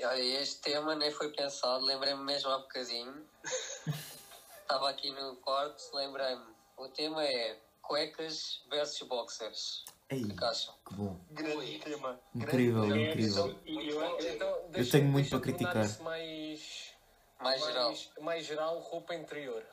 Olha, 0.02 0.42
este 0.42 0.60
tema 0.62 0.96
nem 0.96 1.12
foi 1.12 1.32
pensado, 1.34 1.86
lembrei-me 1.86 2.24
mesmo 2.24 2.50
há 2.50 2.58
bocadinho. 2.58 3.30
Estava 4.62 4.90
aqui 4.90 5.12
no 5.12 5.36
quarto, 5.38 5.96
lembrei-me. 5.96 6.59
O 6.80 6.88
tema 6.90 7.24
é 7.24 7.58
cuecas 7.82 8.64
versus 8.70 9.08
boxers. 9.08 9.84
Ei, 10.10 10.24
O 10.24 10.36
que 10.36 10.44
acham? 10.44 10.74
que 10.88 10.94
bom. 10.96 11.20
Grande 11.32 11.80
tema. 11.80 12.20
Incrível, 12.34 12.84
É, 12.96 13.10
incrível. 13.12 13.48
então, 13.50 13.60
e 13.66 13.90
eu, 13.90 14.20
então, 14.34 14.66
deixa- 14.70 14.92
tenho 14.94 15.06
muito 15.06 15.30
para 15.30 15.40
criticar. 15.42 15.76
Mais, 16.02 16.94
Mais 17.40 17.62
geral. 17.64 17.94
mais 18.22 18.46
geral, 18.46 18.80
roupa 18.80 19.14
interior. 19.14 19.64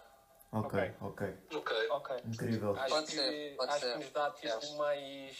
Ok, 0.52 0.78
ok. 1.00 1.36
Ok. 1.54 1.88
Ok. 1.90 2.16
Incrível. 2.26 2.76
Acho, 2.76 2.88
Pode 2.94 3.06
que, 3.06 3.12
ser, 3.12 3.56
pode 3.56 3.70
acho 3.72 3.80
ser. 3.80 3.92
que 3.92 3.98
nos 3.98 4.10
dá 4.12 4.30
tipo 4.32 4.46
Yes. 4.46 4.70
mais. 4.76 5.36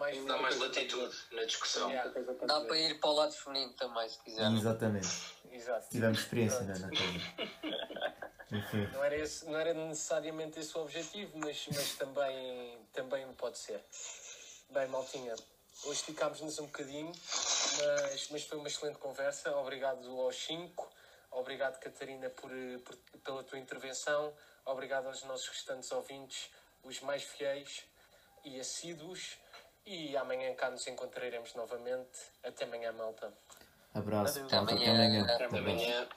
mais 0.00 0.24
Dá 0.26 0.36
mais 0.38 0.58
latitude 0.58 1.16
na 1.32 1.44
discussão. 1.44 1.88
Yeah, 1.90 2.10
Dá 2.46 2.60
para 2.62 2.78
ir 2.78 2.98
para 3.00 3.10
o 3.10 3.12
lado 3.12 3.32
feminino 3.32 3.72
também, 3.74 4.08
se 4.08 4.18
quiserem. 4.22 4.56
Exatamente. 4.58 5.08
exato. 5.52 5.88
Tivemos 5.90 6.18
experiência 6.18 6.60
né, 6.62 6.74
na 6.78 6.88
coisa. 6.88 7.93
Enfim. 8.54 8.86
Não 8.92 9.02
era, 9.02 9.16
esse, 9.16 9.44
não 9.46 9.58
era 9.58 9.74
necessariamente 9.74 10.58
esse 10.60 10.76
o 10.78 10.82
objetivo, 10.82 11.36
mas, 11.38 11.66
mas 11.74 11.94
também, 11.96 12.78
também 12.92 13.26
pode 13.34 13.58
ser. 13.58 13.80
Bem, 14.70 14.86
Maltinha, 14.88 15.34
hoje 15.84 16.02
ficámos-nos 16.02 16.58
um 16.58 16.66
bocadinho, 16.66 17.12
mas, 17.12 18.28
mas 18.30 18.44
foi 18.44 18.58
uma 18.58 18.68
excelente 18.68 18.98
conversa. 18.98 19.54
Obrigado 19.56 20.08
aos 20.20 20.36
cinco, 20.36 20.88
obrigado, 21.30 21.78
Catarina, 21.80 22.30
por, 22.30 22.50
por- 22.84 22.96
pela 23.20 23.42
tua 23.42 23.58
intervenção, 23.58 24.32
obrigado 24.64 25.06
aos 25.06 25.22
nossos 25.24 25.48
restantes 25.48 25.90
ouvintes, 25.92 26.48
os 26.82 27.00
mais 27.00 27.22
fiéis 27.24 27.82
e 28.44 28.60
assíduos. 28.60 29.36
E 29.86 30.16
amanhã 30.16 30.54
cá 30.54 30.70
nos 30.70 30.86
encontraremos 30.86 31.52
novamente. 31.54 32.18
Até 32.42 32.64
amanhã, 32.64 32.90
malta. 32.92 33.30
Abraço. 33.92 34.38
Até 34.38 34.56
Até 34.56 34.56
amanhã. 34.56 34.92
amanhã. 34.92 35.24
Até 35.34 35.44
amanhã. 35.44 36.08